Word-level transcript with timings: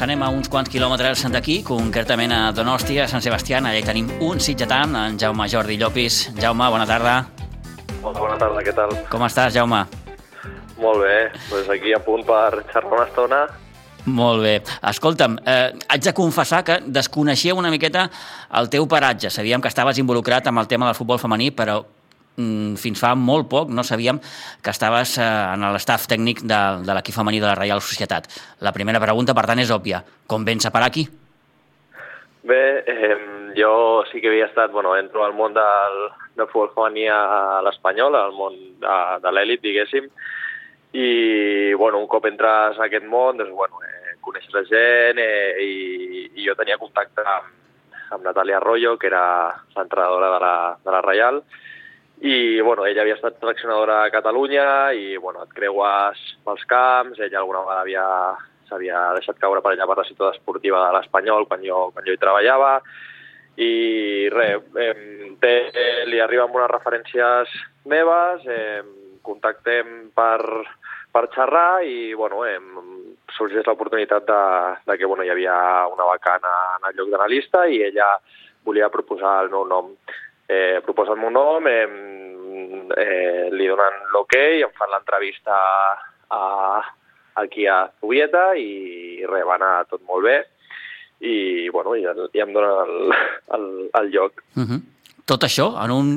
Doncs 0.00 0.08
anem 0.08 0.22
a 0.24 0.28
uns 0.32 0.48
quants 0.48 0.70
quilòmetres 0.72 1.26
d'aquí, 1.28 1.58
concretament 1.60 2.32
a 2.32 2.38
Donòstia, 2.56 3.02
a 3.04 3.08
Sant 3.10 3.20
Sebastià. 3.20 3.58
Allà 3.60 3.76
hi 3.76 3.84
tenim 3.84 4.06
un 4.24 4.38
sitgetant, 4.40 4.94
en 4.96 5.18
Jaume 5.20 5.44
Jordi 5.52 5.76
Llopis. 5.76 6.30
Jaume, 6.40 6.70
bona 6.72 6.86
tarda. 6.88 7.18
Molt 8.00 8.16
bona 8.16 8.38
tarda, 8.40 8.62
què 8.64 8.72
tal? 8.72 8.94
Com 9.12 9.26
estàs, 9.26 9.52
Jaume? 9.58 9.82
Molt 10.80 11.04
bé, 11.04 11.18
doncs 11.50 11.68
aquí 11.76 11.92
a 11.92 12.00
punt 12.00 12.24
per 12.24 12.62
xerrar 12.72 12.94
una 12.96 13.04
estona. 13.10 13.42
Molt 14.06 14.40
bé. 14.40 14.56
Escolta'm, 14.88 15.36
eh, 15.44 15.76
haig 15.92 16.08
de 16.08 16.16
confessar 16.16 16.64
que 16.64 16.80
desconeixia 16.80 17.52
una 17.52 17.68
miqueta 17.68 18.08
el 18.56 18.72
teu 18.72 18.88
paratge. 18.88 19.28
Sabíem 19.28 19.60
que 19.60 19.68
estaves 19.68 19.98
involucrat 19.98 20.46
amb 20.46 20.64
el 20.64 20.66
tema 20.66 20.86
del 20.86 20.94
futbol 20.94 21.18
femení, 21.18 21.50
però 21.52 21.84
fins 22.80 23.00
fa 23.00 23.14
molt 23.18 23.48
poc 23.50 23.70
no 23.74 23.84
sabíem 23.84 24.20
que 24.62 24.72
estaves 24.72 25.16
eh, 25.18 25.24
en 25.24 25.66
l'estaf 25.74 26.06
tècnic 26.08 26.42
de, 26.42 26.60
de 26.86 26.94
l'equip 26.96 27.16
femení 27.16 27.40
de 27.40 27.48
la 27.50 27.56
Reial 27.58 27.82
Societat. 27.84 28.28
La 28.60 28.72
primera 28.72 29.00
pregunta, 29.02 29.34
per 29.36 29.46
tant, 29.50 29.60
és 29.60 29.72
òbvia. 29.74 30.02
Com 30.26 30.44
vens 30.46 30.66
a 30.66 30.72
parar 30.72 30.88
aquí? 30.88 31.06
Bé, 32.42 32.62
eh, 32.88 33.16
jo 33.56 34.02
sí 34.10 34.20
que 34.20 34.30
havia 34.30 34.48
estat, 34.48 34.72
bueno, 34.72 34.96
entro 34.96 35.24
al 35.24 35.34
món 35.36 35.52
del, 35.54 35.98
del 36.36 36.48
futbol 36.48 36.72
femení 36.74 37.06
a 37.12 37.60
l'Espanyol, 37.66 38.16
al 38.16 38.32
món 38.32 38.56
de, 38.80 38.96
de 39.20 39.32
l'èlit, 39.34 39.60
diguéssim, 39.62 40.08
i, 40.92 41.74
bueno, 41.78 42.00
un 42.00 42.08
cop 42.10 42.26
entres 42.26 42.78
a 42.78 42.86
aquest 42.88 43.04
món, 43.06 43.36
doncs, 43.38 43.52
bueno, 43.54 43.82
eh, 43.84 44.16
coneixes 44.24 44.54
la 44.56 44.64
gent 44.66 45.20
eh, 45.22 45.52
i, 45.62 45.74
i 46.34 46.46
jo 46.46 46.56
tenia 46.58 46.80
contacte 46.80 47.22
amb, 47.22 47.52
amb 48.16 48.24
Natàlia 48.26 48.58
Arroyo, 48.58 48.96
que 48.98 49.10
era 49.10 49.24
l'entrenadora 49.76 50.32
de, 50.34 50.40
la, 50.42 50.54
de 50.84 50.96
la 50.96 51.02
Reial, 51.04 51.42
i, 51.42 51.60
bueno, 52.20 52.84
ella 52.84 53.00
havia 53.02 53.16
estat 53.16 53.38
seleccionadora 53.40 54.02
a 54.04 54.10
Catalunya 54.12 54.92
i, 54.92 55.16
bueno, 55.16 55.42
et 55.46 55.52
creues 55.56 56.20
pels 56.44 56.64
camps, 56.68 57.18
ella 57.18 57.40
alguna 57.40 57.64
vegada 57.64 57.80
havia 57.80 58.06
s'havia 58.70 58.98
deixat 59.16 59.38
caure 59.42 59.62
per 59.64 59.72
allà 59.72 59.86
per 59.88 59.98
la 59.98 60.06
ciutat 60.06 60.36
esportiva 60.36 60.84
de 60.84 60.92
l'Espanyol 60.94 61.48
quan 61.48 61.64
jo, 61.66 61.88
quan 61.94 62.06
jo 62.06 62.14
hi 62.14 62.20
treballava, 62.20 62.76
i 63.60 64.28
res, 64.32 64.62
eh, 64.78 65.34
té, 65.42 65.54
li 66.06 66.20
arriben 66.22 66.54
unes 66.54 66.70
referències 66.70 67.50
meves, 67.90 68.46
eh, 68.46 68.80
contactem 69.26 70.10
per, 70.16 70.40
per 71.12 71.26
xerrar 71.34 71.82
i 71.84 72.14
bueno, 72.14 72.44
eh, 72.46 72.60
sorgeix 73.36 73.66
l'oportunitat 73.66 74.26
de, 74.28 74.42
de 74.86 74.96
que 74.98 75.08
bueno, 75.08 75.26
hi 75.26 75.32
havia 75.34 75.56
una 75.92 76.06
vacant 76.08 76.46
en 76.46 76.88
el 76.88 76.96
lloc 76.96 77.10
d'analista 77.12 77.66
i 77.66 77.82
ella 77.90 78.14
volia 78.64 78.92
proposar 78.92 79.40
el 79.44 79.52
meu 79.52 79.66
nom. 79.68 79.94
Eh, 80.50 80.80
proposa 80.82 81.14
el 81.14 81.20
meu 81.22 81.30
nom, 81.30 81.66
eh, 81.70 81.86
eh, 82.98 83.48
li 83.54 83.68
donen 83.70 84.00
l'hoquei, 84.10 84.56
okay, 84.58 84.64
em 84.66 84.72
fan 84.74 84.90
l'entrevista 84.90 85.58
a, 86.34 86.40
aquí 87.38 87.68
a 87.70 87.84
Zubieta 88.00 88.48
i 88.58 89.22
res, 89.30 89.46
va 89.46 89.54
anar 89.60 89.74
tot 89.86 90.02
molt 90.08 90.26
bé 90.26 90.40
i, 91.20 91.68
bueno, 91.70 91.94
ja, 92.00 92.16
ja 92.34 92.46
em 92.46 92.54
donen 92.56 92.80
el, 92.82 93.14
el, 93.56 93.68
el 94.00 94.10
lloc. 94.10 94.42
Uh 94.56 94.64
-huh. 94.66 94.80
Tot 95.28 95.46
això 95.46 95.68
en 95.84 95.90
un 95.94 96.08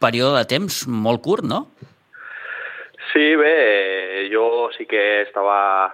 període 0.00 0.38
de 0.38 0.46
temps 0.46 0.86
molt 0.88 1.20
curt, 1.20 1.44
no? 1.44 1.66
Sí, 3.12 3.36
bé, 3.36 4.28
jo 4.32 4.70
sí 4.76 4.86
que 4.86 5.22
estava, 5.22 5.92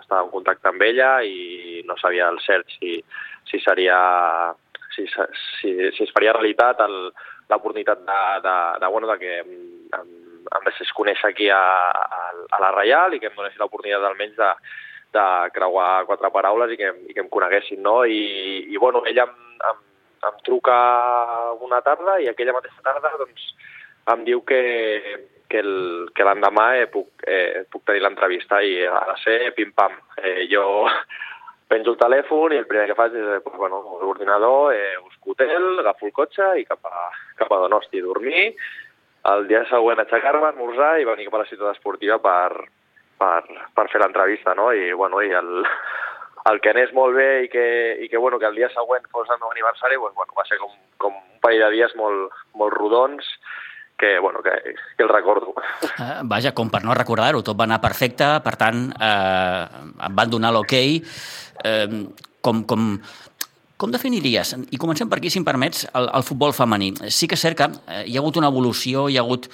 estava 0.00 0.24
en 0.24 0.30
contacte 0.30 0.68
amb 0.68 0.82
ella 0.82 1.22
i 1.22 1.82
no 1.86 1.96
sabia 1.96 2.28
el 2.28 2.40
cert 2.40 2.66
si, 2.78 3.04
si 3.44 3.60
seria 3.60 4.54
si, 4.94 5.06
si, 5.60 5.74
si 5.96 6.06
es 6.06 6.12
faria 6.14 6.34
realitat 6.36 6.80
l'oportunitat 6.88 8.04
de, 8.06 8.20
de, 8.46 8.56
de, 8.80 8.90
bueno, 8.92 9.10
de 9.10 9.18
que 9.20 9.34
em, 9.42 10.08
em 10.44 10.66
deixés 10.68 10.92
conèixer 10.96 11.30
aquí 11.30 11.50
a, 11.50 11.60
a, 11.60 12.22
a 12.56 12.62
la 12.62 12.72
Reial 12.76 13.14
i 13.14 13.20
que 13.20 13.30
em 13.30 13.36
donés 13.36 13.56
l'oportunitat 13.60 14.06
almenys 14.08 14.36
de, 14.38 14.50
de 15.16 15.26
creuar 15.54 16.06
quatre 16.08 16.30
paraules 16.34 16.74
i 16.74 16.80
que, 16.80 16.90
i 17.08 17.14
que 17.16 17.24
em 17.24 17.30
coneguessin, 17.32 17.82
no? 17.82 18.02
I, 18.04 18.64
i 18.70 18.80
bueno, 18.80 19.04
ella 19.10 19.28
em, 19.28 19.60
em, 19.70 19.84
em 20.30 20.42
truca 20.46 20.78
una 21.64 21.80
tarda 21.86 22.18
i 22.22 22.28
aquella 22.30 22.56
mateixa 22.56 22.84
tarda 22.84 23.14
doncs, 23.20 23.52
em 24.14 24.24
diu 24.26 24.42
que, 24.44 24.62
que 25.48 26.26
l'endemà 26.26 26.66
eh, 26.80 26.88
puc, 26.92 27.24
eh, 27.26 27.64
puc 27.70 27.84
tenir 27.88 28.02
l'entrevista 28.04 28.60
i 28.62 28.82
ha 28.84 29.04
de 29.12 29.16
ser 29.22 29.38
pim-pam. 29.56 29.94
Eh, 30.20 30.44
jo 30.50 30.64
penjo 31.68 31.94
el 31.94 32.00
telèfon 32.00 32.54
i 32.54 32.60
el 32.60 32.68
primer 32.70 32.86
que 32.90 32.96
faig 32.98 33.14
és 33.16 33.28
eh, 33.36 33.40
pues, 33.44 33.56
bueno, 33.58 33.80
l'ordinador, 34.02 34.74
eh, 34.74 34.96
busco 35.02 35.32
hotel, 35.32 35.80
agafo 35.80 36.06
el 36.08 36.14
cotxe 36.16 36.50
i 36.60 36.64
cap 36.68 36.84
a, 36.90 37.08
cap 37.40 37.52
a 37.52 37.60
Donosti 37.64 38.02
a 38.02 38.06
dormir. 38.06 38.46
El 39.32 39.46
dia 39.48 39.62
següent 39.70 40.02
aixecar-me, 40.02 40.50
esmorzar 40.52 40.98
i 41.00 41.08
venir 41.08 41.28
cap 41.30 41.38
a 41.38 41.44
la 41.44 41.48
ciutat 41.48 41.72
esportiva 41.72 42.18
per, 42.20 42.66
per, 43.20 43.40
per 43.74 43.86
fer 43.92 44.02
l'entrevista, 44.02 44.54
no? 44.58 44.70
I, 44.76 44.92
bueno, 44.92 45.22
i 45.24 45.32
el, 45.32 45.64
el 46.52 46.60
que 46.60 46.74
anés 46.74 46.92
molt 46.92 47.16
bé 47.16 47.28
i 47.46 47.48
que, 47.52 47.66
i 48.04 48.10
que, 48.12 48.20
bueno, 48.20 48.38
que 48.38 48.50
el 48.50 48.58
dia 48.60 48.68
següent 48.74 49.08
fos 49.12 49.30
el 49.32 49.40
meu 49.40 49.52
aniversari, 49.54 49.96
pues, 50.00 50.14
bueno, 50.18 50.36
va 50.36 50.44
ser 50.48 50.60
com, 50.60 50.74
com 51.00 51.16
un 51.16 51.40
parell 51.44 51.64
de 51.64 51.70
dies 51.78 51.96
molt, 51.96 52.36
molt 52.60 52.76
rodons, 52.76 53.30
que, 53.98 54.18
bueno, 54.18 54.42
que, 54.42 54.50
que 54.96 55.02
el 55.02 55.08
recordo. 55.08 55.54
Uh, 55.54 56.22
vaja, 56.24 56.52
com 56.54 56.70
per 56.70 56.82
no 56.84 56.96
recordar-ho, 56.96 57.42
tot 57.46 57.58
va 57.58 57.68
anar 57.68 57.80
perfecte, 57.82 58.26
per 58.44 58.56
tant, 58.60 58.88
eh, 58.98 59.84
em 60.08 60.16
van 60.18 60.32
donar 60.32 60.52
l'hoquei. 60.54 60.98
Eh, 61.64 61.86
com, 62.44 62.64
com, 62.68 62.90
com 63.80 63.94
definiries, 63.94 64.54
i 64.70 64.80
comencem 64.80 65.08
per 65.10 65.18
aquí, 65.18 65.30
si 65.32 65.40
em 65.40 65.46
permets, 65.46 65.86
el, 65.96 66.10
el 66.18 66.26
futbol 66.26 66.52
femení? 66.56 66.92
Sí 67.08 67.30
que 67.30 67.38
és 67.38 67.44
cert 67.46 67.58
que 67.58 67.70
eh, 67.70 68.04
hi 68.10 68.18
ha 68.18 68.22
hagut 68.22 68.38
una 68.40 68.50
evolució, 68.52 69.08
hi 69.08 69.18
ha 69.18 69.24
hagut 69.24 69.48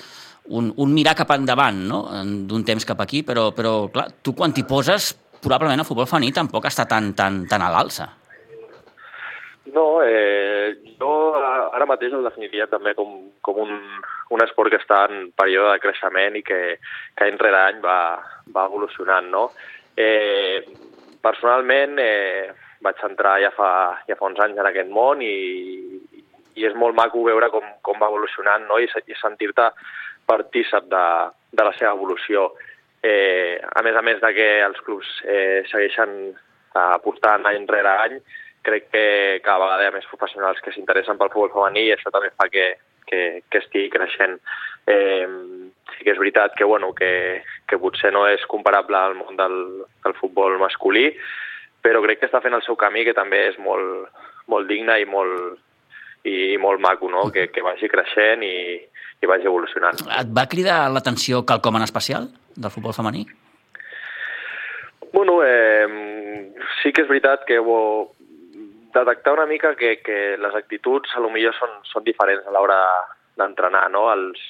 un, 0.51 0.73
un 0.77 0.95
mirar 0.95 1.15
cap 1.19 1.31
endavant, 1.37 1.85
no?, 1.89 2.03
d'un 2.49 2.65
temps 2.67 2.87
cap 2.89 3.01
aquí, 3.05 3.23
però, 3.27 3.51
però 3.57 3.75
clar, 3.93 4.09
tu 4.25 4.35
quan 4.37 4.57
t'hi 4.57 4.67
poses, 4.67 5.13
probablement 5.41 5.85
el 5.85 5.89
futbol 5.89 6.09
femení 6.11 6.35
tampoc 6.37 6.67
està 6.69 6.89
tan, 6.91 7.13
tan, 7.17 7.45
tan 7.49 7.63
a 7.65 7.71
l'alça. 7.73 8.11
No, 9.71 10.01
eh, 10.03 10.75
jo 10.99 11.11
ara 11.77 11.89
mateix 11.89 12.15
el 12.17 12.27
definiria 12.27 12.67
també 12.71 12.95
com, 12.99 13.13
com 13.45 13.61
un, 13.65 13.77
un 14.35 14.45
esport 14.45 14.73
que 14.73 14.81
està 14.81 15.05
en 15.11 15.31
període 15.37 15.75
de 15.75 15.83
creixement 15.83 16.39
i 16.39 16.43
que, 16.47 16.61
que 17.17 17.29
any 17.29 17.39
rere 17.41 17.61
any 17.67 17.81
va, 17.85 17.99
va 18.55 18.67
evolucionant, 18.71 19.31
no? 19.33 19.49
Eh, 19.97 20.63
personalment 21.23 21.99
eh, 22.01 22.51
vaig 22.81 23.03
entrar 23.05 23.37
ja 23.43 23.51
fa, 23.57 23.71
ja 24.09 24.17
fa 24.17 24.29
uns 24.31 24.41
anys 24.41 24.61
en 24.61 24.69
aquest 24.71 24.91
món 24.93 25.21
i, 25.25 25.35
i 26.57 26.67
és 26.67 26.77
molt 26.77 26.97
maco 26.97 27.25
veure 27.27 27.51
com, 27.53 27.67
com 27.85 28.01
va 28.01 28.09
evolucionant 28.09 28.67
no? 28.69 28.79
i, 28.81 28.89
i 28.89 29.19
sentir-te 29.21 29.69
partícip 30.31 30.89
de, 30.91 31.07
de 31.53 31.67
la 31.67 31.73
seva 31.77 31.95
evolució. 31.97 32.51
Eh, 33.03 33.59
a 33.61 33.83
més 33.83 33.97
a 33.97 34.05
més 34.05 34.21
de 34.23 34.31
que 34.37 34.49
els 34.65 34.81
clubs 34.87 35.09
eh, 35.25 35.63
segueixen 35.71 36.17
apostant 36.81 37.49
any 37.49 37.67
rere 37.69 37.95
any, 38.05 38.19
crec 38.67 38.89
que 38.93 39.05
cada 39.45 39.65
vegada 39.65 39.85
hi 39.85 39.91
ha 39.91 39.97
més 39.97 40.09
professionals 40.11 40.61
que 40.65 40.73
s'interessen 40.75 41.19
pel 41.19 41.33
futbol 41.33 41.53
femení 41.55 41.87
i 41.89 41.93
això 41.95 42.13
també 42.13 42.33
fa 42.37 42.49
que, 42.53 42.67
que, 43.09 43.21
que 43.49 43.63
estigui 43.63 43.91
creixent. 43.93 44.39
Eh, 44.91 45.27
sí 45.95 46.05
que 46.05 46.15
és 46.15 46.21
veritat 46.21 46.57
que, 46.59 46.65
bueno, 46.65 46.93
que, 46.97 47.43
que 47.69 47.79
potser 47.81 48.13
no 48.15 48.27
és 48.29 48.45
comparable 48.51 48.99
al 48.99 49.17
món 49.19 49.39
del, 49.41 49.57
del 50.05 50.17
futbol 50.21 50.59
masculí, 50.63 51.09
però 51.81 52.03
crec 52.05 52.21
que 52.21 52.29
està 52.29 52.43
fent 52.45 52.57
el 52.57 52.65
seu 52.67 52.77
camí, 52.81 53.05
que 53.09 53.17
també 53.17 53.47
és 53.49 53.59
molt, 53.63 54.11
molt 54.53 54.69
digne 54.69 54.99
i 55.01 55.09
molt, 55.09 55.61
i 56.29 56.57
molt 56.61 56.83
maco, 56.85 57.09
no? 57.09 57.29
que, 57.33 57.49
que 57.53 57.65
vagi 57.65 57.89
creixent 57.89 58.45
i, 58.45 58.57
i 59.21 59.29
vagi 59.29 59.49
evolucionant. 59.49 60.01
Et 60.21 60.33
va 60.37 60.49
cridar 60.51 60.83
l'atenció 60.93 61.45
quelcom 61.49 61.81
en 61.81 61.87
especial 61.89 62.29
del 62.57 62.73
futbol 62.73 62.97
femení? 62.97 63.27
Bueno, 65.13 65.41
eh, 65.43 65.89
sí 66.83 66.93
que 66.93 67.03
és 67.03 67.09
veritat 67.11 67.43
que 67.49 67.59
bo, 67.59 68.13
detectar 68.95 69.35
una 69.35 69.47
mica 69.47 69.75
que, 69.77 69.99
que 70.05 70.37
les 70.39 70.55
actituds 70.55 71.13
a 71.17 71.23
lo 71.23 71.31
millor 71.31 71.55
són, 71.59 71.77
són 71.91 72.07
diferents 72.07 72.47
a 72.47 72.55
l'hora 72.55 72.81
d'entrenar, 73.39 73.87
no? 73.93 74.09
Els, 74.13 74.41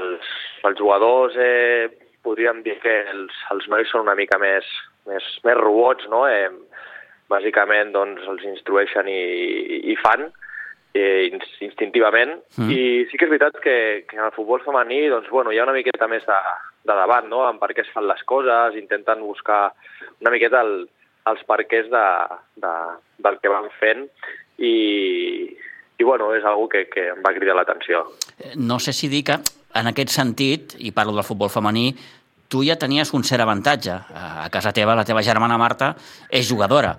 els, 0.00 0.30
els 0.64 0.78
jugadors 0.80 1.36
eh, 1.38 1.90
podríem 2.24 2.62
dir 2.64 2.78
que 2.82 2.94
els, 3.12 3.36
els 3.54 3.68
nois 3.72 3.90
són 3.90 4.06
una 4.06 4.16
mica 4.18 4.38
més, 4.40 4.68
més, 5.08 5.26
més 5.44 5.60
robots, 5.60 6.08
no? 6.12 6.24
Eh, 6.28 6.48
bàsicament 7.30 7.92
doncs, 7.94 8.24
els 8.28 8.42
instrueixen 8.48 9.08
i, 9.08 9.20
i 9.92 9.96
fan 10.00 10.26
eh, 10.94 11.30
instintivament 11.64 12.36
mm. 12.56 12.70
i 12.70 12.82
sí 13.10 13.18
que 13.18 13.26
és 13.26 13.32
veritat 13.32 13.58
que, 13.64 13.76
que 14.08 14.18
en 14.18 14.26
el 14.28 14.34
futbol 14.36 14.62
femení 14.64 15.06
doncs, 15.10 15.30
bueno, 15.32 15.52
hi 15.52 15.58
ha 15.58 15.66
una 15.66 15.76
miqueta 15.76 16.08
més 16.10 16.24
de, 16.28 16.40
de 16.84 16.98
debat 17.00 17.26
no? 17.28 17.42
en 17.48 17.58
per 17.62 17.72
què 17.72 17.84
es 17.84 17.90
fan 17.94 18.06
les 18.08 18.22
coses, 18.28 18.78
intenten 18.78 19.24
buscar 19.24 19.62
una 20.20 20.34
miqueta 20.34 20.62
el, 20.64 20.84
els 21.32 21.42
perquès 21.48 21.90
de, 21.92 22.06
de, 22.62 22.74
del 23.24 23.40
que 23.42 23.52
van 23.52 23.68
fent 23.80 24.06
i, 24.58 24.74
i 25.98 26.04
bueno, 26.04 26.30
és 26.36 26.44
algo 26.44 26.68
que, 26.70 26.86
que 26.92 27.08
em 27.14 27.22
va 27.24 27.34
cridar 27.36 27.56
l'atenció. 27.58 28.04
No 28.56 28.78
sé 28.78 28.92
si 28.92 29.10
dir 29.12 29.24
que 29.30 29.40
en 29.74 29.90
aquest 29.90 30.12
sentit, 30.14 30.76
i 30.78 30.92
parlo 30.94 31.16
del 31.16 31.26
futbol 31.26 31.50
femení, 31.50 31.88
tu 32.48 32.62
ja 32.62 32.76
tenies 32.78 33.10
un 33.16 33.24
cert 33.26 33.42
avantatge. 33.42 33.96
A 34.14 34.48
casa 34.52 34.72
teva, 34.72 34.94
la 34.94 35.06
teva 35.08 35.24
germana 35.26 35.58
Marta 35.58 35.94
és 36.30 36.46
jugadora. 36.46 36.94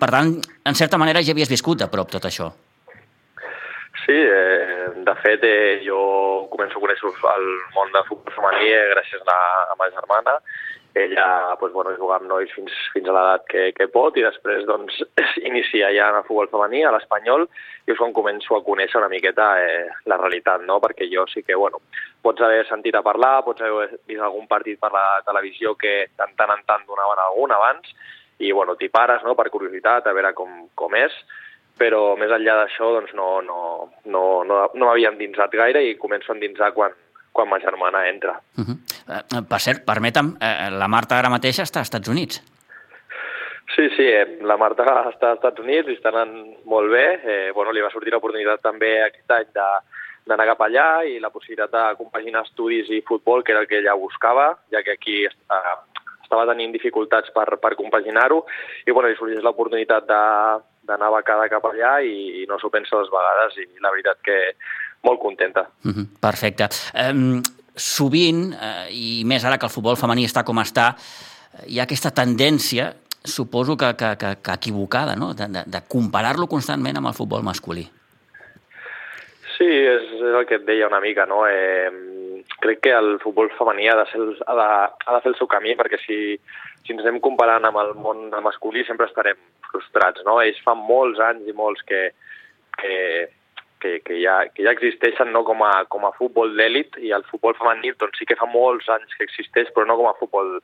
Per 0.00 0.10
tant, 0.10 0.36
en 0.38 0.76
certa 0.78 1.00
manera 1.00 1.22
ja 1.24 1.32
havies 1.34 1.50
viscut 1.50 1.82
a 1.82 1.90
prop 1.90 2.12
tot 2.12 2.28
això. 2.28 2.50
Sí, 4.04 4.12
eh, 4.12 4.90
de 5.06 5.14
fet 5.22 5.44
eh, 5.48 5.80
jo 5.86 5.98
començo 6.52 6.76
a 6.76 6.82
conèixer 6.82 7.08
el 7.08 7.46
món 7.72 7.92
de 7.94 8.02
futbol 8.04 8.34
femení 8.36 8.68
eh, 8.68 8.82
gràcies 8.92 9.22
a 9.22 9.28
la, 9.30 9.38
a 9.72 9.76
ma 9.80 9.88
germana 9.94 10.34
ella 10.94 11.56
pues, 11.58 11.72
bueno, 11.72 11.90
juga 11.98 12.16
amb 12.16 12.28
nois 12.30 12.50
fins, 12.54 12.72
fins 12.94 13.08
a 13.10 13.14
l'edat 13.14 13.46
que, 13.50 13.64
que 13.74 13.88
pot 13.90 14.16
i 14.16 14.22
després 14.22 14.62
doncs, 14.68 15.00
inicia 15.50 15.90
ja 15.92 16.08
en 16.12 16.20
el 16.20 16.26
futbol 16.28 16.48
femení, 16.52 16.84
a 16.86 16.92
l'Espanyol, 16.94 17.48
i 17.84 17.92
és 17.92 17.98
quan 17.98 18.14
començo 18.14 18.54
a 18.54 18.62
conèixer 18.64 19.00
una 19.00 19.10
miqueta 19.10 19.48
eh, 19.60 19.90
la 20.06 20.18
realitat, 20.22 20.62
no? 20.68 20.78
perquè 20.80 21.10
jo 21.10 21.26
sí 21.32 21.42
que, 21.42 21.58
bueno, 21.58 21.82
pots 22.22 22.46
haver 22.46 22.62
sentit 22.70 22.94
a 22.94 23.02
parlar, 23.02 23.42
pots 23.44 23.66
haver 23.66 23.90
vist 24.06 24.22
algun 24.22 24.46
partit 24.46 24.78
per 24.80 24.92
la 24.94 25.20
televisió 25.26 25.74
que 25.74 25.96
de 26.06 26.30
tant 26.38 26.54
en 26.54 26.62
tant 26.64 26.86
donaven 26.86 27.24
algun 27.26 27.58
abans, 27.58 27.90
i 28.38 28.52
bueno, 28.52 28.78
t'hi 28.78 28.88
pares 28.88 29.26
no? 29.26 29.34
per 29.34 29.50
curiositat, 29.50 30.06
a 30.06 30.14
veure 30.14 30.32
com, 30.38 30.68
com 30.78 30.94
és, 30.98 31.14
però 31.78 32.14
més 32.14 32.30
enllà 32.30 32.54
d'això 32.60 32.92
doncs 32.94 33.14
no, 33.18 33.40
no, 33.42 33.60
no, 34.06 34.26
no, 34.46 34.60
no 34.70 34.86
m'havia 34.86 35.10
endinsat 35.10 35.54
gaire 35.58 35.82
i 35.82 35.98
començo 35.98 36.30
a 36.30 36.38
endinsar 36.38 36.70
quan, 36.76 36.94
quan 37.34 37.50
ma 37.50 37.58
germana 37.60 38.06
entra. 38.08 38.38
Uh 38.56 38.64
-huh. 38.64 38.76
uh, 39.10 39.44
per 39.50 39.60
cert, 39.60 39.84
permetem, 39.84 40.36
uh, 40.38 40.70
la 40.70 40.88
Marta 40.88 41.18
ara 41.18 41.30
mateix 41.30 41.58
està 41.58 41.82
als 41.82 41.90
Estats 41.90 42.08
Units. 42.08 42.42
Sí, 43.74 43.88
sí, 43.96 44.06
eh, 44.06 44.38
la 44.42 44.56
Marta 44.56 44.84
està 45.10 45.30
als 45.32 45.40
Estats 45.40 45.60
Units 45.60 45.88
i 45.88 45.96
està 45.96 46.12
anant 46.12 46.34
molt 46.64 46.90
bé. 46.92 47.06
Eh, 47.24 47.50
bueno, 47.54 47.72
li 47.72 47.82
va 47.82 47.90
sortir 47.90 48.12
l'oportunitat 48.12 48.62
també 48.62 49.02
aquest 49.02 49.30
any 49.34 49.48
de, 49.56 49.68
d'anar 50.28 50.46
cap 50.52 50.62
allà 50.66 50.86
i 51.08 51.18
la 51.20 51.32
possibilitat 51.32 51.72
de 51.72 51.96
compaginar 51.98 52.44
estudis 52.44 52.90
i 52.90 53.02
futbol, 53.08 53.42
que 53.42 53.52
era 53.52 53.64
el 53.64 53.66
que 53.66 53.80
ella 53.80 53.96
buscava, 53.98 54.52
ja 54.70 54.82
que 54.82 54.94
aquí 54.94 55.24
eh, 55.26 55.74
estava 56.22 56.46
tenint 56.52 56.72
dificultats 56.72 57.32
per, 57.34 57.58
per 57.60 57.74
compaginar-ho, 57.74 58.44
i 58.86 58.92
bueno, 58.92 59.08
li 59.08 59.18
sorgeix 59.18 59.42
l'oportunitat 59.44 60.06
d'anar 60.08 61.10
becada 61.16 61.50
cap 61.52 61.66
allà 61.68 61.98
i, 62.04 62.42
i 62.42 62.46
no 62.48 62.60
s'ho 62.60 62.70
pensa 62.72 62.96
dues 62.96 63.12
vegades, 63.12 63.58
i 63.58 63.84
la 63.84 63.92
veritat 63.92 64.22
que 64.24 64.38
molt 65.04 65.20
contenta. 65.20 65.68
Uh 65.84 65.92
-huh, 65.92 66.06
perfecte. 66.20 66.68
Um, 66.94 67.42
sovint, 67.76 68.52
uh, 68.52 68.86
i 68.90 69.24
més 69.24 69.44
ara 69.44 69.58
que 69.58 69.66
el 69.66 69.72
futbol 69.72 69.96
femení 69.96 70.24
està 70.24 70.44
com 70.44 70.58
està, 70.58 70.94
hi 71.66 71.78
ha 71.78 71.84
aquesta 71.84 72.10
tendència, 72.10 72.94
suposo 73.24 73.76
que, 73.76 73.94
que, 73.96 74.16
que, 74.16 74.36
que 74.42 74.52
equivocada, 74.52 75.16
no? 75.16 75.32
de, 75.34 75.48
de, 75.48 75.62
de 75.66 75.80
comparar-lo 75.88 76.46
constantment 76.46 76.96
amb 76.96 77.08
el 77.08 77.14
futbol 77.14 77.42
masculí. 77.42 77.88
Sí, 79.56 79.64
és, 79.64 80.02
és 80.18 80.34
el 80.34 80.46
que 80.46 80.58
et 80.58 80.66
deia 80.66 80.88
una 80.90 81.00
mica, 81.00 81.24
no? 81.30 81.44
Eh, 81.46 81.88
crec 82.60 82.80
que 82.84 82.92
el 82.92 83.18
futbol 83.22 83.50
femení 83.58 83.88
ha 83.88 83.96
de, 84.00 84.06
ser, 84.10 84.20
ha 84.46 84.56
de, 84.58 84.68
ha 85.06 85.14
de 85.14 85.20
fer 85.22 85.30
el 85.30 85.38
seu 85.38 85.48
camí, 85.50 85.76
perquè 85.78 86.00
si, 86.02 86.18
si 86.84 86.92
ens 86.92 87.04
anem 87.04 87.20
comparant 87.22 87.64
amb 87.68 87.80
el 87.80 87.94
món 87.94 88.26
masculí 88.44 88.84
sempre 88.84 89.06
estarem 89.08 89.38
frustrats, 89.70 90.24
no? 90.26 90.40
Ells 90.42 90.60
fa 90.66 90.74
molts 90.78 91.22
anys 91.22 91.48
i 91.48 91.54
molts 91.56 91.86
que, 91.86 92.02
que, 92.80 92.96
que, 93.84 94.00
que, 94.00 94.16
ja, 94.22 94.38
que 94.54 94.64
ja 94.64 94.72
existeixen 94.72 95.32
no 95.34 95.42
com 95.44 95.60
a, 95.66 95.84
com 95.92 96.06
a 96.08 96.12
futbol 96.16 96.54
d'èlit 96.56 96.96
i 97.04 97.12
el 97.12 97.26
futbol 97.28 97.56
femení 97.58 97.92
doncs 98.00 98.16
sí 98.16 98.24
que 98.28 98.38
fa 98.40 98.48
molts 98.48 98.88
anys 98.94 99.12
que 99.18 99.26
existeix 99.28 99.68
però 99.74 99.84
no 99.88 99.98
com 100.00 100.08
a 100.08 100.16
futbol 100.16 100.56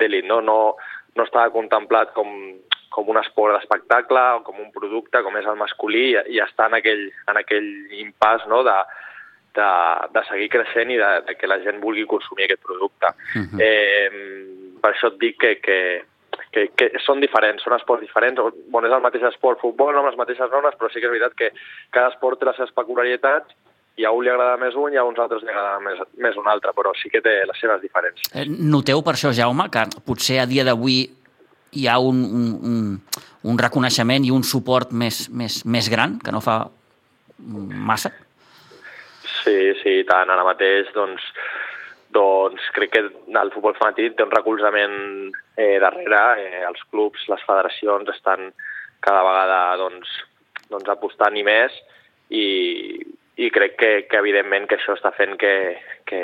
d'èlit, 0.00 0.28
no? 0.28 0.42
no, 0.44 0.58
no 1.16 1.24
estava 1.24 1.54
contemplat 1.54 2.12
com, 2.18 2.28
com 2.92 3.08
un 3.14 3.20
esport 3.22 3.56
d'espectacle 3.56 4.26
o 4.36 4.42
com 4.44 4.60
un 4.60 4.68
producte 4.74 5.24
com 5.24 5.40
és 5.40 5.48
el 5.48 5.56
masculí 5.62 6.10
i, 6.10 6.20
i 6.36 6.42
està 6.44 6.68
en 6.68 6.76
aquell, 6.82 7.06
en 7.32 7.40
aquell 7.40 7.70
impàs 8.02 8.44
no? 8.52 8.60
de, 8.68 8.76
de, 9.56 9.70
de 10.18 10.24
seguir 10.28 10.50
creixent 10.52 10.92
i 10.92 11.00
de, 11.00 11.12
de 11.30 11.38
que 11.40 11.48
la 11.48 11.62
gent 11.64 11.80
vulgui 11.80 12.04
consumir 12.10 12.44
aquest 12.44 12.60
producte. 12.66 13.14
Uh 13.32 13.46
-huh. 13.46 13.64
eh, 13.64 14.10
per 14.82 14.92
això 14.92 15.08
et 15.14 15.18
dic 15.24 15.40
que, 15.40 15.54
que, 15.64 15.80
que, 16.54 16.68
que 16.76 16.90
són 17.04 17.20
diferents, 17.22 17.62
són 17.64 17.76
esports 17.76 18.04
diferents, 18.04 18.40
bon, 18.72 18.86
és 18.86 18.94
el 18.94 19.04
mateix 19.04 19.26
esport 19.30 19.60
futbol, 19.62 19.92
no 19.94 20.02
amb 20.02 20.10
les 20.10 20.18
mateixes 20.20 20.52
normes, 20.52 20.76
però 20.78 20.90
sí 20.90 21.00
que 21.00 21.08
és 21.08 21.14
veritat 21.14 21.36
que 21.38 21.52
cada 21.94 22.12
esport 22.14 22.40
té 22.40 22.48
les 22.48 22.58
seves 22.60 22.74
peculiaritats 22.76 23.56
i 23.96 24.04
a 24.04 24.12
un 24.12 24.24
li 24.24 24.30
agrada 24.32 24.58
més 24.60 24.74
un 24.76 24.92
i 24.92 24.98
a 25.00 25.04
uns 25.08 25.20
altres 25.22 25.44
li 25.44 25.52
agrada 25.52 25.78
més, 25.80 26.00
més 26.20 26.36
un 26.36 26.48
altre, 26.52 26.74
però 26.76 26.92
sí 27.00 27.08
que 27.12 27.22
té 27.24 27.38
les 27.48 27.60
seves 27.60 27.80
diferències. 27.84 28.28
Eh, 28.34 28.44
noteu 28.46 29.00
per 29.04 29.16
això, 29.16 29.32
Jaume, 29.36 29.70
que 29.72 29.86
potser 30.04 30.42
a 30.42 30.48
dia 30.50 30.66
d'avui 30.68 31.04
hi 31.76 31.86
ha 31.88 31.96
un, 32.00 32.22
un, 32.24 32.50
un, 32.70 33.22
un 33.50 33.58
reconeixement 33.60 34.24
i 34.24 34.32
un 34.32 34.44
suport 34.44 34.92
més, 34.92 35.26
més, 35.32 35.62
més 35.64 35.88
gran, 35.92 36.18
que 36.22 36.32
no 36.34 36.42
fa 36.44 36.60
massa? 37.38 38.12
Sí, 39.42 39.56
sí, 39.82 40.00
tant. 40.08 40.30
Ara 40.32 40.44
mateix, 40.46 40.88
doncs, 40.94 41.24
doncs 42.14 42.70
crec 42.76 42.92
que 42.94 43.02
el 43.06 43.52
futbol 43.54 43.76
femení 43.78 44.12
té 44.14 44.24
un 44.24 44.32
recolzament 44.32 44.96
eh, 45.56 45.76
darrere. 45.82 46.22
Eh, 46.42 46.62
els 46.68 46.82
clubs, 46.90 47.26
les 47.32 47.44
federacions 47.48 48.10
estan 48.14 48.50
cada 49.04 49.22
vegada 49.26 49.60
doncs, 49.80 50.10
doncs 50.70 50.90
apostant 50.90 51.36
i 51.36 51.44
més 51.46 51.74
i, 52.34 52.46
i 53.36 53.50
crec 53.54 53.76
que, 53.80 53.90
que 54.10 54.18
evidentment 54.18 54.66
que 54.66 54.78
això 54.78 54.96
està 54.96 55.12
fent 55.14 55.36
que, 55.40 55.54
que, 56.08 56.22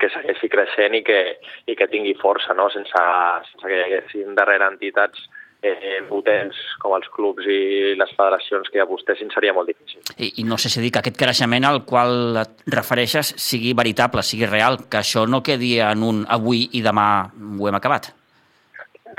que 0.00 0.12
segueixi 0.12 0.48
creixent 0.52 0.96
i 0.96 1.02
que, 1.04 1.20
i 1.66 1.76
que 1.76 1.90
tingui 1.92 2.14
força, 2.20 2.54
no? 2.54 2.68
sense, 2.72 3.02
sense 3.50 3.66
que 3.66 3.76
hi 3.76 3.84
haguessin 3.88 4.36
darrere 4.38 4.68
entitats 4.72 5.26
eh, 5.72 6.02
potents 6.08 6.58
com 6.82 6.94
els 6.96 7.08
clubs 7.14 7.46
i 7.50 7.94
les 7.98 8.12
federacions 8.16 8.68
que 8.72 8.82
apostessin 8.82 9.32
seria 9.34 9.54
molt 9.56 9.70
difícil. 9.72 10.02
I, 10.16 10.32
I 10.42 10.46
no 10.48 10.58
sé 10.58 10.70
si 10.72 10.82
dir 10.82 10.92
que 10.94 11.02
aquest 11.02 11.18
creixement 11.20 11.66
al 11.68 11.82
qual 11.88 12.42
et 12.42 12.66
refereixes 12.72 13.34
sigui 13.40 13.74
veritable, 13.78 14.24
sigui 14.26 14.48
real, 14.50 14.84
que 14.90 15.00
això 15.02 15.26
no 15.28 15.42
quedi 15.46 15.76
en 15.84 16.04
un 16.06 16.22
avui 16.28 16.68
i 16.78 16.84
demà 16.84 17.08
ho 17.26 17.68
hem 17.68 17.80
acabat. 17.80 18.12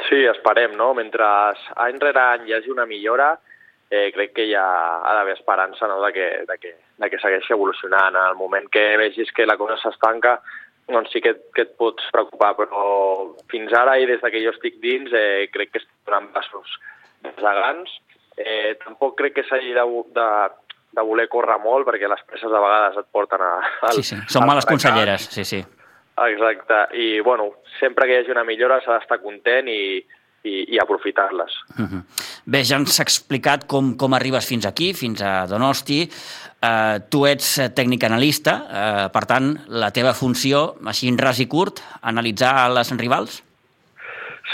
Sí, 0.07 0.23
esperem, 0.29 0.75
no? 0.77 0.93
Mentre 0.93 1.25
any 1.83 1.99
rere 2.01 2.23
any 2.23 2.49
hi 2.49 2.57
hagi 2.57 2.71
una 2.71 2.85
millora, 2.85 3.33
eh, 3.89 4.11
crec 4.13 4.33
que 4.35 4.45
hi 4.45 4.53
ha, 4.55 4.67
ha 5.01 5.13
d'haver 5.15 5.37
esperança 5.37 5.87
no? 5.87 6.01
de, 6.03 6.11
que, 6.13 6.27
de, 6.47 6.57
que, 6.61 6.75
de 6.97 7.09
que 7.09 7.19
segueixi 7.19 7.55
evolucionant. 7.55 8.15
En 8.15 8.29
el 8.29 8.37
moment 8.39 8.67
que 8.69 8.95
vegis 8.99 9.31
que 9.33 9.47
la 9.47 9.57
cosa 9.57 9.79
s'estanca, 9.81 10.37
doncs 10.87 11.11
sí 11.11 11.21
que, 11.23 11.33
que 11.55 11.65
et 11.67 11.73
pots 11.79 12.05
preocupar, 12.13 12.53
però 12.59 12.83
fins 13.51 13.73
ara 13.75 13.97
i 13.99 14.07
des 14.09 14.23
que 14.23 14.43
jo 14.43 14.53
estic 14.55 14.79
dins 14.83 15.11
eh, 15.13 15.47
crec 15.53 15.73
que 15.73 15.81
estic 15.83 15.95
donant 16.07 16.29
passos 16.35 16.77
gegants. 17.37 17.91
Eh, 18.37 18.77
tampoc 18.83 19.17
crec 19.19 19.35
que 19.39 19.45
s'hagi 19.47 19.73
de, 19.75 19.85
de, 20.15 20.27
de 20.97 21.05
voler 21.05 21.27
córrer 21.31 21.57
molt, 21.63 21.87
perquè 21.87 22.09
les 22.09 22.21
presses 22.29 22.51
a 22.51 22.61
vegades 22.63 23.01
et 23.01 23.09
porten 23.11 23.43
a... 23.43 23.55
Al, 23.89 23.97
sí, 23.97 24.05
sí, 24.13 24.19
són 24.31 24.47
males 24.47 24.67
conselleres, 24.69 25.27
sí, 25.33 25.45
sí. 25.47 25.63
Exacte, 26.17 26.87
i 26.97 27.19
bueno, 27.21 27.51
sempre 27.77 28.07
que 28.07 28.15
hi 28.15 28.21
hagi 28.23 28.33
una 28.33 28.45
millora 28.45 28.79
s'ha 28.81 28.95
d'estar 28.95 29.19
content 29.21 29.67
i, 29.69 29.99
i, 30.47 30.53
i 30.73 30.79
aprofitar-les. 30.81 31.53
Uh 31.77 31.85
-huh. 31.85 32.01
Bé, 32.45 32.63
ja 32.63 32.77
ens 32.77 32.89
has 32.89 32.99
explicat 32.99 33.67
com, 33.67 33.95
com 33.97 34.13
arribes 34.13 34.47
fins 34.47 34.65
aquí, 34.65 34.93
fins 34.93 35.21
a 35.21 35.45
Donosti. 35.45 36.09
Uh, 36.57 36.97
tu 37.13 37.27
ets 37.29 37.51
tècnic 37.77 38.01
analista, 38.07 38.53
uh, 38.65 39.03
per 39.13 39.25
tant, 39.29 39.51
la 39.69 39.91
teva 39.93 40.15
funció, 40.17 40.71
així 40.89 41.11
en 41.11 41.19
ras 41.21 41.37
i 41.37 41.45
curt, 41.45 41.83
analitzar 42.01 42.71
les 42.73 42.89
rivals? 42.97 43.43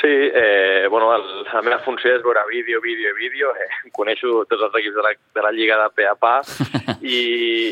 Sí, 0.02 0.10
eh, 0.10 0.88
bueno, 0.90 1.14
el, 1.16 1.24
la 1.46 1.62
meva 1.62 1.78
funció 1.86 2.16
és 2.16 2.24
veure 2.26 2.42
vídeo, 2.50 2.82
vídeo 2.82 3.12
i 3.14 3.20
vídeo. 3.20 3.52
Eh, 3.54 3.92
coneixo 3.94 4.42
tots 4.50 4.66
els 4.66 4.76
equips 4.80 4.98
de 4.98 5.04
la, 5.06 5.12
de 5.38 5.44
la 5.46 5.52
Lliga 5.54 5.78
de 5.80 5.90
pe 5.94 6.08
a 6.10 6.16
pa 6.18 6.40
i, 7.00 7.20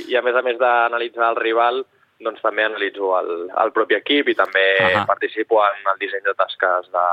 i 0.08 0.16
a 0.16 0.22
més 0.22 0.38
a 0.38 0.44
més 0.46 0.60
d'analitzar 0.62 1.32
el 1.32 1.40
rival, 1.42 1.82
doncs 2.22 2.44
també 2.46 2.68
analitzo 2.68 3.16
el, 3.18 3.32
el 3.50 3.74
propi 3.74 3.98
equip 3.98 4.30
i 4.30 4.38
també 4.38 4.66
uh 4.78 4.88
-huh. 4.94 5.06
participo 5.10 5.64
en 5.66 5.90
el 5.92 5.98
disseny 6.00 6.24
de 6.24 6.38
tasques 6.38 6.92
de, 6.94 7.08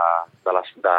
de 0.44 0.52
les, 0.52 0.68
de, 0.86 0.98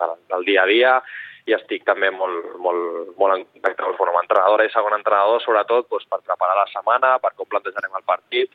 de, 0.00 0.06
del 0.34 0.44
dia 0.44 0.62
a 0.62 0.66
dia 0.66 1.02
i 1.44 1.54
estic 1.56 1.84
també 1.84 2.08
molt, 2.10 2.54
molt, 2.64 3.14
molt 3.20 3.36
en 3.36 3.44
contacte 3.44 3.84
amb, 3.84 3.98
bueno, 3.98 4.14
amb 4.14 4.22
entrenadora 4.22 4.64
i 4.64 4.72
segon 4.72 4.96
entrenador, 4.96 5.42
sobretot 5.44 5.90
doncs, 5.90 6.06
per 6.08 6.22
preparar 6.24 6.56
la 6.60 6.70
setmana, 6.72 7.16
per 7.20 7.34
com 7.36 7.50
plantejarem 7.50 7.98
el 8.00 8.06
partit 8.08 8.54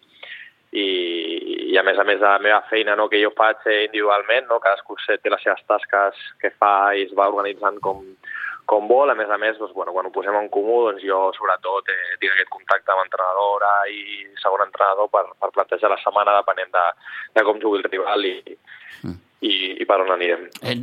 i, 0.72 0.86
i 1.74 1.78
a 1.78 1.84
més 1.86 1.98
a 1.98 2.06
més 2.06 2.20
de 2.20 2.26
la 2.26 2.42
meva 2.42 2.60
feina 2.70 2.96
no, 2.98 3.08
que 3.10 3.22
jo 3.22 3.32
faig 3.38 3.66
individualment, 3.70 4.50
no, 4.50 4.60
cadascú 4.62 4.98
té 5.06 5.30
les 5.30 5.46
seves 5.46 5.64
tasques 5.70 6.20
que 6.42 6.54
fa 6.58 6.94
i 6.98 7.08
es 7.08 7.16
va 7.18 7.30
organitzant 7.30 7.80
com, 7.86 8.04
com 8.70 8.90
vol. 8.90 9.10
A 9.10 9.18
més 9.18 9.30
a 9.30 9.38
més, 9.42 9.58
doncs, 9.58 9.74
bueno, 9.78 9.94
quan 9.96 10.10
ho 10.10 10.14
posem 10.14 10.38
en 10.38 10.50
comú, 10.54 10.84
doncs 10.86 11.06
jo 11.06 11.22
sobretot 11.38 11.90
eh, 11.94 12.18
tinc 12.22 12.36
aquest 12.36 12.54
contacte 12.54 12.94
amb 12.94 13.06
entrenadora 13.06 13.72
i 13.90 14.28
segon 14.44 14.66
entrenador 14.68 15.10
per, 15.14 15.26
per 15.42 15.54
plantejar 15.58 15.94
la 15.94 16.02
setmana 16.04 16.38
depenent 16.38 16.74
de, 16.78 16.86
de 17.38 17.48
com 17.48 17.62
jugui 17.62 17.82
el 17.82 17.90
rival 17.90 18.30
i, 18.30 18.38
mm. 19.06 19.18
I, 19.42 19.52
i 19.80 19.86
per 19.88 20.00
on 20.04 20.12
anirem. 20.16 20.48
Eh, 20.62 20.76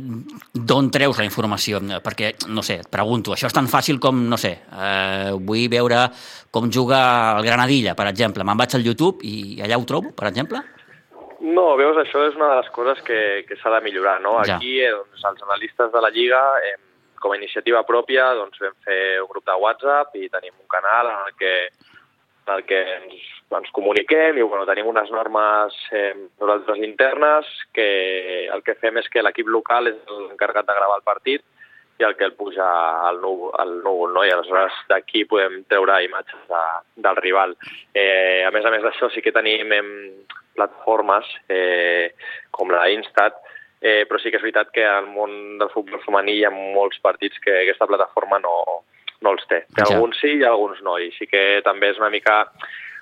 D'on 0.57 0.89
treus 0.93 1.19
la 1.19 1.27
informació? 1.27 1.81
Perquè, 2.03 2.33
no 2.49 2.63
sé, 2.65 2.79
et 2.81 2.89
pregunto, 2.91 3.35
això 3.35 3.49
és 3.49 3.55
tan 3.55 3.69
fàcil 3.69 3.99
com, 4.01 4.23
no 4.29 4.39
sé, 4.41 4.53
eh, 4.71 5.35
vull 5.37 5.67
veure 5.71 6.07
com 6.53 6.71
juga 6.73 6.99
el 7.37 7.45
Granadilla, 7.45 7.93
per 7.97 8.07
exemple. 8.09 8.45
Me'n 8.47 8.57
vaig 8.57 8.73
al 8.75 8.87
YouTube 8.87 9.21
i 9.27 9.61
allà 9.61 9.77
ho 9.77 9.85
trobo, 9.85 10.15
per 10.17 10.31
exemple? 10.31 10.63
No, 11.39 11.75
veus, 11.77 11.99
això 12.01 12.23
és 12.25 12.35
una 12.35 12.49
de 12.49 12.59
les 12.63 12.69
coses 12.73 13.01
que, 13.05 13.21
que 13.45 13.59
s'ha 13.61 13.69
de 13.75 13.83
millorar, 13.85 14.17
no? 14.23 14.39
Ja. 14.41 14.57
Aquí, 14.57 14.79
eh, 14.81 14.93
doncs, 14.95 15.25
els 15.29 15.45
analistes 15.45 15.93
de 15.93 16.01
la 16.01 16.09
Lliga 16.13 16.41
eh, 16.65 16.77
com 17.21 17.33
a 17.33 17.37
iniciativa 17.37 17.83
pròpia 17.85 18.31
doncs, 18.37 18.57
vam 18.61 18.77
fer 18.85 19.01
un 19.21 19.29
grup 19.29 19.45
de 19.45 19.57
WhatsApp 19.61 20.17
i 20.17 20.29
tenim 20.33 20.55
un 20.57 20.69
canal 20.71 21.11
en 21.11 21.27
el 21.27 21.35
que, 21.37 21.53
en 22.47 22.53
el 22.55 22.65
que 22.65 22.81
ens, 22.95 23.29
ens 23.55 23.69
comuniquem 23.71 24.37
i 24.37 24.43
bueno, 24.43 24.65
tenim 24.67 24.89
unes 24.91 25.11
normes 25.13 25.75
eh, 25.95 26.13
nosaltres 26.39 26.81
internes 26.83 27.47
que 27.73 28.47
el 28.51 28.63
que 28.63 28.75
fem 28.81 28.99
és 28.99 29.07
que 29.07 29.23
l'equip 29.23 29.47
local 29.47 29.87
és 29.87 30.01
l'encarregat 30.11 30.67
de 30.67 30.75
gravar 30.75 30.97
el 30.99 31.05
partit 31.07 31.45
i 31.97 32.03
el 32.03 32.15
que 32.17 32.27
el 32.27 32.35
puja 32.37 32.65
al 33.07 33.21
núvol, 33.21 33.53
al 33.57 33.71
núvol 33.81 34.11
no? 34.13 34.25
i 34.27 34.29
aleshores 34.29 34.75
d'aquí 34.89 35.23
podem 35.25 35.63
treure 35.71 35.95
imatges 36.05 36.43
de, 36.49 36.65
del 37.07 37.17
rival. 37.23 37.55
Eh, 37.95 38.43
a 38.45 38.51
més 38.53 38.67
a 38.67 38.73
més 38.73 38.83
d'això 38.85 39.09
sí 39.09 39.23
que 39.25 39.33
tenim 39.33 39.71
hem, 39.73 39.89
plataformes 40.57 41.25
eh, 41.49 42.13
com 42.51 42.69
la 42.73 42.87
Instat, 42.93 43.37
eh, 43.81 44.03
però 44.09 44.19
sí 44.19 44.29
que 44.33 44.41
és 44.41 44.45
veritat 44.45 44.73
que 44.75 44.85
al 44.85 45.07
món 45.09 45.57
del 45.61 45.71
futbol 45.73 46.01
femení 46.05 46.39
hi 46.39 46.45
ha 46.45 46.53
molts 46.53 46.99
partits 47.03 47.39
que 47.43 47.61
aquesta 47.61 47.87
plataforma 47.89 48.41
no, 48.43 48.55
no 49.21 49.33
els 49.35 49.45
té. 49.49 49.63
Que 49.73 49.85
Ja. 49.85 49.93
alguns 49.95 50.19
sí 50.21 50.33
i 50.41 50.43
alguns 50.43 50.81
no, 50.81 50.97
i 50.97 51.11
sí 51.17 51.29
que 51.29 51.61
també 51.65 51.93
és 51.93 52.01
una 52.01 52.09
mica 52.13 52.43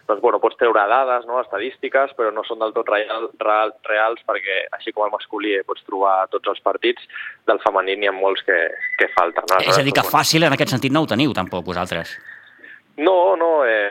doncs, 0.07 0.21
bueno, 0.21 0.39
pots 0.39 0.57
treure 0.59 0.85
dades, 0.89 1.25
no, 1.25 1.39
estadístiques, 1.41 2.13
però 2.17 2.31
no 2.33 2.43
són 2.45 2.61
del 2.61 2.73
tot 2.75 2.89
real, 2.91 3.29
real, 3.41 3.73
reals 3.89 4.21
perquè, 4.27 4.65
així 4.77 4.93
com 4.93 5.07
el 5.07 5.13
masculí 5.13 5.55
eh, 5.57 5.63
pots 5.65 5.85
trobar 5.87 6.27
tots 6.33 6.53
els 6.53 6.61
partits, 6.65 7.05
del 7.49 7.61
femení 7.63 7.97
n'hi 7.97 8.11
ha 8.11 8.15
molts 8.15 8.45
que, 8.45 8.57
que 8.99 9.09
falten. 9.17 9.47
No? 9.49 9.61
És 9.65 9.77
a 9.77 9.81
dir, 9.81 9.93
que 9.93 10.03
Aleshores, 10.03 10.13
fàcil 10.13 10.45
en 10.45 10.57
aquest 10.57 10.75
sentit 10.75 10.93
no 10.93 11.05
ho 11.05 11.09
teniu 11.09 11.33
tampoc 11.33 11.65
vosaltres. 11.65 12.13
No, 12.97 13.35
no, 13.35 13.65
eh, 13.65 13.89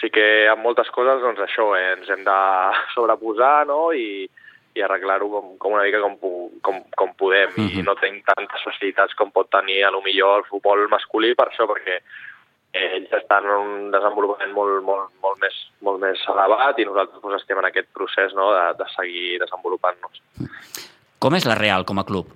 sí 0.00 0.10
que 0.10 0.46
en 0.48 0.62
moltes 0.62 0.90
coses 0.94 1.20
doncs 1.22 1.44
això, 1.44 1.70
eh, 1.76 1.92
ens 1.98 2.10
hem 2.10 2.24
de 2.24 2.40
sobreposar 2.94 3.66
no? 3.68 3.92
i, 3.92 4.24
i 4.74 4.82
arreglar-ho 4.82 5.30
com, 5.30 5.54
com 5.60 5.76
una 5.76 5.84
mica 5.86 6.00
com, 6.02 6.16
com, 6.64 6.82
com 6.96 7.14
podem 7.20 7.50
mm 7.52 7.56
-hmm. 7.56 7.70
i 7.70 7.76
Mhm. 7.78 7.84
no 7.86 7.94
tenim 7.94 8.22
tantes 8.22 8.62
facilitats 8.64 9.14
com 9.14 9.30
pot 9.30 9.50
tenir 9.50 9.84
a 9.84 9.90
lo 9.90 10.02
millor 10.02 10.38
el 10.38 10.44
futbol 10.50 10.88
masculí 10.88 11.34
per 11.34 11.48
això, 11.48 11.68
perquè 11.68 11.96
eh, 11.96 12.02
ells 12.74 13.12
estan 13.14 13.46
en 13.46 13.54
un 13.54 13.90
desenvolupament 13.94 14.52
molt, 14.54 14.80
molt, 14.86 15.10
molt, 15.22 15.38
més, 15.42 15.56
molt 15.86 16.02
més 16.02 16.20
elevat 16.30 16.78
i 16.82 16.86
nosaltres 16.88 17.22
doncs, 17.22 17.40
estem 17.42 17.60
en 17.62 17.68
aquest 17.70 17.90
procés 17.94 18.34
no? 18.34 18.50
de, 18.54 18.64
de 18.80 18.88
seguir 18.96 19.38
desenvolupant-nos. 19.44 20.22
Com 21.22 21.38
és 21.38 21.46
la 21.48 21.58
Real 21.58 21.86
com 21.88 22.02
a 22.02 22.06
club? 22.08 22.32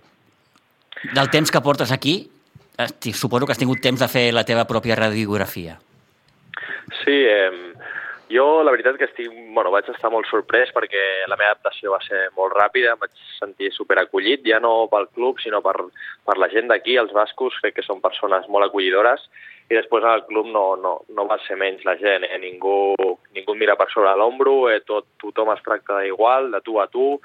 Del 1.15 1.31
temps 1.31 1.51
que 1.51 1.63
portes 1.63 1.93
aquí, 1.95 2.21
suposo 3.15 3.47
que 3.47 3.55
has 3.55 3.61
tingut 3.61 3.83
temps 3.83 4.01
de 4.01 4.09
fer 4.11 4.29
la 4.33 4.47
teva 4.47 4.67
pròpia 4.71 4.97
radiografia. 4.99 5.77
Sí, 7.03 7.19
eh, 7.27 7.75
jo 8.33 8.63
la 8.63 8.73
veritat 8.75 8.99
que 9.01 9.09
estic, 9.09 9.29
bueno, 9.55 9.73
vaig 9.75 9.89
estar 9.91 10.11
molt 10.13 10.29
sorprès 10.31 10.71
perquè 10.77 11.03
la 11.29 11.37
meva 11.37 11.55
adaptació 11.55 11.95
va 11.95 12.01
ser 12.05 12.27
molt 12.37 12.55
ràpida, 12.57 12.95
em 12.95 13.03
vaig 13.03 13.13
sentir 13.39 13.71
superacollit, 13.75 14.45
ja 14.47 14.61
no 14.61 14.87
pel 14.93 15.09
club, 15.15 15.41
sinó 15.43 15.63
per, 15.65 15.77
per 16.29 16.37
la 16.39 16.51
gent 16.53 16.69
d'aquí, 16.71 16.99
els 17.01 17.15
bascos, 17.17 17.57
crec 17.63 17.79
que 17.79 17.87
són 17.87 18.03
persones 18.05 18.49
molt 18.53 18.69
acollidores, 18.69 19.25
i 19.69 19.77
després 19.77 20.05
al 20.05 20.25
club 20.29 20.49
no, 20.49 20.65
no, 20.81 20.95
no 21.13 21.27
va 21.29 21.37
ser 21.45 21.59
menys 21.61 21.85
la 21.85 21.97
gent, 22.01 22.25
eh? 22.25 22.39
ningú, 22.41 22.95
ningú 23.37 23.57
mira 23.57 23.77
per 23.77 23.91
sobre 23.93 24.15
l'ombro, 24.17 24.63
eh? 24.73 24.81
Tot, 24.89 25.11
tothom 25.21 25.53
es 25.53 25.61
tracta 25.65 26.01
igual, 26.09 26.51
de 26.55 26.63
tu 26.65 26.79
a 26.81 26.87
tu, 26.89 27.19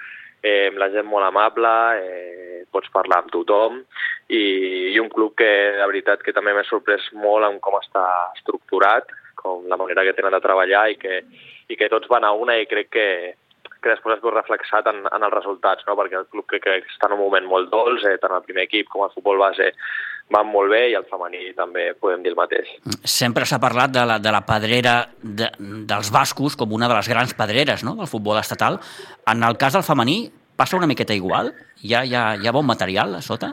eh, 0.43 0.67
la 0.75 0.89
gent 0.91 1.07
molt 1.07 1.29
amable, 1.29 1.71
eh, 2.03 2.63
pots 2.73 2.91
parlar 2.91 3.21
amb 3.23 3.31
tothom, 3.31 3.79
i, 4.27 4.43
i 4.91 4.99
un 4.99 5.07
club 5.13 5.37
que, 5.39 5.49
de 5.77 5.87
veritat, 5.87 6.23
que 6.25 6.35
també 6.35 6.55
m'ha 6.55 6.65
sorprès 6.67 7.07
molt 7.15 7.47
amb 7.47 7.63
com 7.63 7.79
està 7.79 8.03
estructurat, 8.35 9.07
com 9.39 9.63
la 9.71 9.79
manera 9.79 10.03
que 10.03 10.15
tenen 10.17 10.35
de 10.35 10.43
treballar 10.43 10.89
i 10.91 10.99
que, 10.99 11.21
i 11.71 11.79
que 11.79 11.89
tots 11.91 12.11
van 12.11 12.27
a 12.27 12.33
una 12.35 12.59
i 12.59 12.67
crec 12.67 12.91
que, 12.91 13.07
que 13.83 13.91
després 13.91 14.17
es 14.17 14.23
veu 14.23 14.33
reflexat 14.33 14.87
en, 14.89 15.03
en 15.05 15.27
els 15.27 15.35
resultats, 15.35 15.85
no? 15.87 15.97
perquè 15.99 16.19
el 16.21 16.29
club 16.31 16.47
crec 16.49 16.63
que 16.65 16.79
està 16.81 17.09
en 17.09 17.17
un 17.17 17.23
moment 17.25 17.45
molt 17.49 17.69
dolç, 17.73 18.07
eh, 18.07 18.17
tant 18.21 18.33
el 18.35 18.45
primer 18.47 18.67
equip 18.69 18.89
com 18.91 19.05
el 19.05 19.13
futbol 19.13 19.41
base 19.41 19.73
van 20.31 20.47
molt 20.47 20.71
bé 20.71 20.85
i 20.89 20.95
el 20.97 21.05
femení 21.09 21.51
també 21.57 21.89
podem 21.99 22.23
dir 22.23 22.31
el 22.31 22.39
mateix. 22.39 22.69
Sempre 23.03 23.45
s'ha 23.45 23.59
parlat 23.61 23.91
de 23.93 24.05
la, 24.07 24.17
de 24.23 24.31
la 24.33 24.41
pedrera 24.47 24.95
de, 25.21 25.49
dels 25.89 26.09
bascos 26.13 26.55
com 26.59 26.73
una 26.73 26.89
de 26.89 26.97
les 26.97 27.11
grans 27.11 27.35
pedreres 27.37 27.83
no? 27.83 27.97
del 27.99 28.09
futbol 28.09 28.39
estatal. 28.39 28.79
En 29.29 29.43
el 29.43 29.59
cas 29.59 29.75
del 29.75 29.85
femení 29.85 30.31
passa 30.57 30.79
una 30.79 30.89
miqueta 30.89 31.13
igual? 31.13 31.51
Hi 31.83 31.93
ha, 31.93 32.03
hi 32.07 32.15
ha, 32.15 32.25
hi 32.39 32.47
ha 32.47 32.55
bon 32.55 32.65
material 32.65 33.15
a 33.19 33.21
sota? 33.21 33.51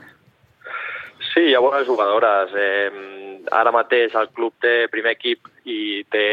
Sí, 1.32 1.50
hi 1.50 1.54
ha 1.54 1.62
bones 1.62 1.88
jugadores. 1.88 2.54
Eh, 2.54 2.90
ara 3.50 3.72
mateix 3.74 4.14
el 4.18 4.30
club 4.36 4.54
té 4.62 4.86
primer 4.92 5.16
equip 5.18 5.48
i 5.64 6.04
té 6.12 6.26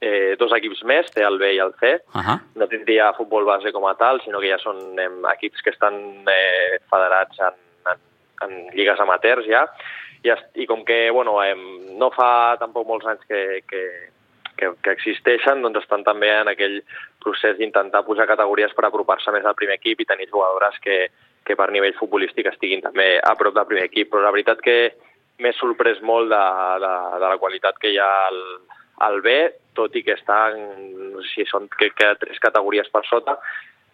eh, 0.00 0.36
dos 0.38 0.52
equips 0.54 0.82
més, 0.86 1.10
té 1.14 1.24
el 1.26 1.38
B 1.40 1.52
i 1.54 1.60
el 1.62 1.74
C. 1.80 1.94
Uh 2.14 2.22
-huh. 2.22 2.38
No 2.54 2.68
tindria 2.68 3.12
futbol 3.14 3.44
base 3.44 3.72
com 3.72 3.86
a 3.86 3.94
tal, 3.94 4.20
sinó 4.22 4.40
que 4.40 4.50
ja 4.50 4.58
són 4.58 4.98
eh, 4.98 5.10
equips 5.34 5.62
que 5.62 5.70
estan 5.70 6.24
eh, 6.26 6.78
federats 6.90 7.38
en, 7.40 7.56
en, 7.90 7.98
en 8.42 8.70
lligues 8.74 9.00
amateurs 9.00 9.46
ja. 9.46 9.66
I, 10.22 10.32
i 10.54 10.66
com 10.66 10.84
que 10.84 11.10
bueno, 11.10 11.42
eh, 11.42 11.54
no 11.96 12.10
fa 12.10 12.56
tampoc 12.58 12.86
molts 12.86 13.06
anys 13.06 13.24
que, 13.28 13.62
que, 13.68 14.10
que, 14.56 14.72
que 14.82 14.90
existeixen, 14.90 15.62
doncs 15.62 15.78
estan 15.78 16.04
també 16.04 16.30
en 16.30 16.48
aquell 16.48 16.82
procés 17.22 17.56
d'intentar 17.56 18.04
pujar 18.04 18.26
categories 18.26 18.74
per 18.74 18.84
apropar-se 18.86 19.30
més 19.32 19.44
al 19.44 19.54
primer 19.54 19.74
equip 19.74 20.00
i 20.00 20.04
tenir 20.04 20.30
jugadores 20.30 20.78
que, 20.80 21.10
que 21.44 21.56
per 21.56 21.70
nivell 21.70 21.94
futbolístic 21.94 22.46
estiguin 22.46 22.82
també 22.82 23.20
a 23.22 23.34
prop 23.36 23.54
del 23.54 23.66
primer 23.66 23.84
equip. 23.84 24.10
Però 24.10 24.22
la 24.22 24.34
veritat 24.34 24.60
que 24.60 24.94
m'he 25.38 25.52
sorprès 25.52 26.02
molt 26.02 26.28
de, 26.28 26.44
de, 26.82 26.92
de 27.22 27.28
la 27.28 27.38
qualitat 27.38 27.78
que 27.78 27.92
hi 27.92 27.98
ha 27.98 28.10
al, 28.26 28.42
al 29.04 29.20
B, 29.22 29.38
tot 29.78 29.94
i 29.96 30.02
que 30.02 30.16
estan, 30.18 30.58
no 31.14 31.22
sé 31.22 31.32
si 31.32 31.48
són 31.50 31.68
crec 31.70 31.96
que 31.98 32.12
tres 32.20 32.40
categories 32.42 32.90
per 32.92 33.04
sota, 33.06 33.38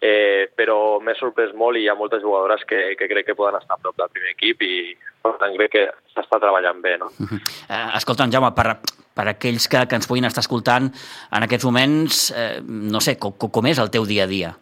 eh, 0.01 0.51
però 0.55 0.99
m'he 1.01 1.15
sorprès 1.19 1.53
molt 1.57 1.79
i 1.79 1.85
hi 1.85 1.89
ha 1.89 1.97
moltes 1.97 2.23
jugadores 2.23 2.65
que, 2.69 2.95
que 2.99 3.07
crec 3.11 3.29
que 3.29 3.37
poden 3.37 3.57
estar 3.59 3.77
a 3.77 3.81
prop 3.81 3.95
del 3.97 4.11
primer 4.13 4.33
equip 4.33 4.61
i 4.65 4.75
per 5.23 5.35
tant 5.41 5.55
crec 5.55 5.71
que 5.73 5.85
s'està 6.13 6.39
treballant 6.41 6.81
bé, 6.83 6.97
no? 7.01 7.09
Eh, 7.25 7.87
escolta'm, 7.97 8.33
Jaume, 8.33 8.51
per, 8.57 8.77
per 9.15 9.27
aquells 9.31 9.69
que, 9.71 9.85
que 9.89 9.97
ens 9.97 10.09
puguin 10.09 10.27
estar 10.27 10.43
escoltant 10.43 10.91
en 10.91 11.47
aquests 11.47 11.65
moments, 11.65 12.27
eh, 12.35 12.59
no 12.61 13.01
sé, 13.01 13.17
com, 13.21 13.33
com 13.39 13.71
és 13.71 13.81
el 13.81 13.91
teu 13.93 14.05
dia 14.09 14.27
a 14.27 14.31
dia? 14.31 14.53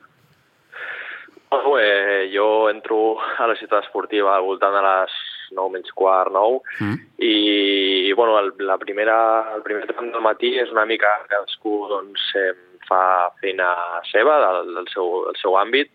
Bueno, 1.51 1.77
eh, 1.79 2.29
jo 2.33 2.69
entro 2.69 3.19
a 3.19 3.50
la 3.50 3.57
ciutat 3.59 3.85
esportiva 3.85 4.35
al 4.35 4.47
voltant 4.47 4.73
de 4.73 4.81
les 4.85 5.19
9 5.55 5.72
menys 5.74 5.91
quart, 5.95 6.31
9, 6.33 6.62
Mm. 6.79 6.98
i 7.19 8.13
bueno, 8.13 8.38
el, 8.39 8.53
la 8.60 8.77
primera, 8.77 9.17
el 9.55 9.62
primer 9.63 9.86
tram 9.88 10.12
del 10.12 10.22
matí 10.22 10.53
és 10.60 10.72
una 10.72 10.86
mica 10.86 11.12
cadascú 11.29 11.88
doncs, 11.89 12.25
eh, 12.36 12.53
fa 12.88 13.31
feina 13.39 13.69
seva 14.12 14.39
del, 14.41 14.74
del, 14.75 14.88
seu, 14.91 15.24
del 15.29 15.38
seu 15.39 15.55
àmbit 15.55 15.89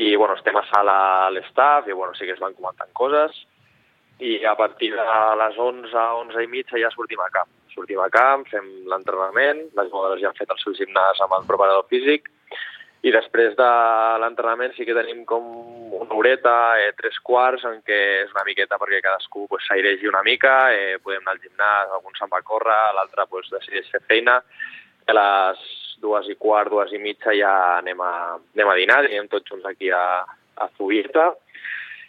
i 0.00 0.14
bueno, 0.16 0.34
estem 0.36 0.56
a 0.56 0.64
sala 0.70 1.26
a 1.26 1.30
l'estaf 1.30 1.88
i 1.88 1.92
bueno, 1.92 2.14
sí 2.14 2.24
que 2.24 2.32
es 2.32 2.40
van 2.40 2.54
comentant 2.56 2.90
coses 2.92 3.36
i 4.20 4.38
a 4.44 4.54
partir 4.56 4.94
de 4.94 5.04
les 5.42 5.58
11, 5.58 5.92
11 5.92 6.42
i 6.44 6.48
mitja 6.48 6.80
ja 6.80 6.88
sortim 6.94 7.20
a 7.20 7.28
camp. 7.28 7.50
Sortim 7.74 8.00
a 8.00 8.08
camp, 8.08 8.46
fem 8.48 8.64
l'entrenament, 8.88 9.60
les 9.76 9.90
jugadores 9.90 10.22
ja 10.22 10.30
han 10.30 10.38
fet 10.38 10.52
el 10.52 10.60
seu 10.62 10.72
gimnàs 10.78 11.20
amb 11.20 11.36
el 11.36 11.44
preparador 11.48 11.84
físic 11.92 12.30
i 13.06 13.12
després 13.14 13.54
de 13.54 13.68
l'entrenament 14.18 14.72
sí 14.74 14.84
que 14.86 14.94
tenim 14.96 15.22
com 15.28 15.44
una 15.94 16.16
horeta, 16.16 16.54
eh, 16.80 16.90
tres 16.98 17.18
quarts, 17.22 17.62
en 17.68 17.78
què 17.86 17.98
és 18.24 18.32
una 18.34 18.44
miqueta 18.48 18.78
perquè 18.82 18.98
cadascú 19.04 19.46
pues, 19.50 19.62
s'airegi 19.68 20.10
una 20.10 20.24
mica, 20.26 20.72
eh, 20.74 20.98
podem 21.04 21.22
anar 21.22 21.36
al 21.36 21.42
gimnàs, 21.44 21.92
algun 21.94 22.18
se'n 22.18 22.32
va 22.32 22.40
a 22.42 22.46
córrer, 22.50 22.80
l'altre 22.96 23.28
pues, 23.30 23.50
decideix 23.52 23.92
fer 23.92 24.02
feina, 24.10 24.40
a 25.06 25.14
les 25.14 25.62
dues 26.02 26.26
i 26.32 26.34
quart, 26.34 26.72
dues 26.72 26.92
i 26.92 26.98
mitja 26.98 27.34
ja 27.38 27.54
anem 27.78 28.02
a, 28.02 28.12
anem 28.56 28.72
a 28.72 28.78
dinar, 28.80 29.04
anem 29.06 29.30
tots 29.30 29.54
junts 29.54 29.70
aquí 29.70 29.92
a, 29.94 30.04
a 30.58 30.68
Zubieta, 30.76 31.30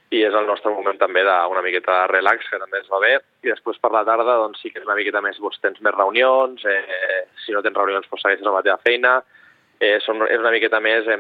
i 0.10 0.24
és 0.24 0.34
el 0.40 0.48
nostre 0.48 0.72
moment 0.72 0.98
també 0.98 1.22
d'una 1.28 1.62
miqueta 1.62 2.02
de 2.02 2.12
relax, 2.16 2.48
que 2.50 2.60
també 2.62 2.82
ens 2.82 2.90
va 2.90 3.04
bé, 3.04 3.18
i 3.44 3.52
després 3.52 3.78
per 3.84 3.92
la 3.94 4.06
tarda 4.08 4.40
doncs, 4.42 4.64
sí 4.64 4.72
que 4.72 4.82
és 4.82 4.88
una 4.88 4.96
miqueta 4.98 5.22
més, 5.22 5.38
doncs, 5.38 5.60
tens 5.62 5.82
més 5.84 5.94
reunions, 5.94 6.64
eh, 6.66 7.26
si 7.44 7.54
no 7.54 7.62
tens 7.62 7.78
reunions 7.78 8.08
doncs, 8.08 8.24
segueixes 8.24 8.48
amb 8.48 8.58
la 8.58 8.66
teva 8.66 8.82
feina, 8.88 9.20
eh, 9.80 9.98
són, 10.06 10.24
és 10.30 10.40
una 10.42 10.54
miqueta 10.54 10.80
més 10.84 11.08
eh, 11.14 11.20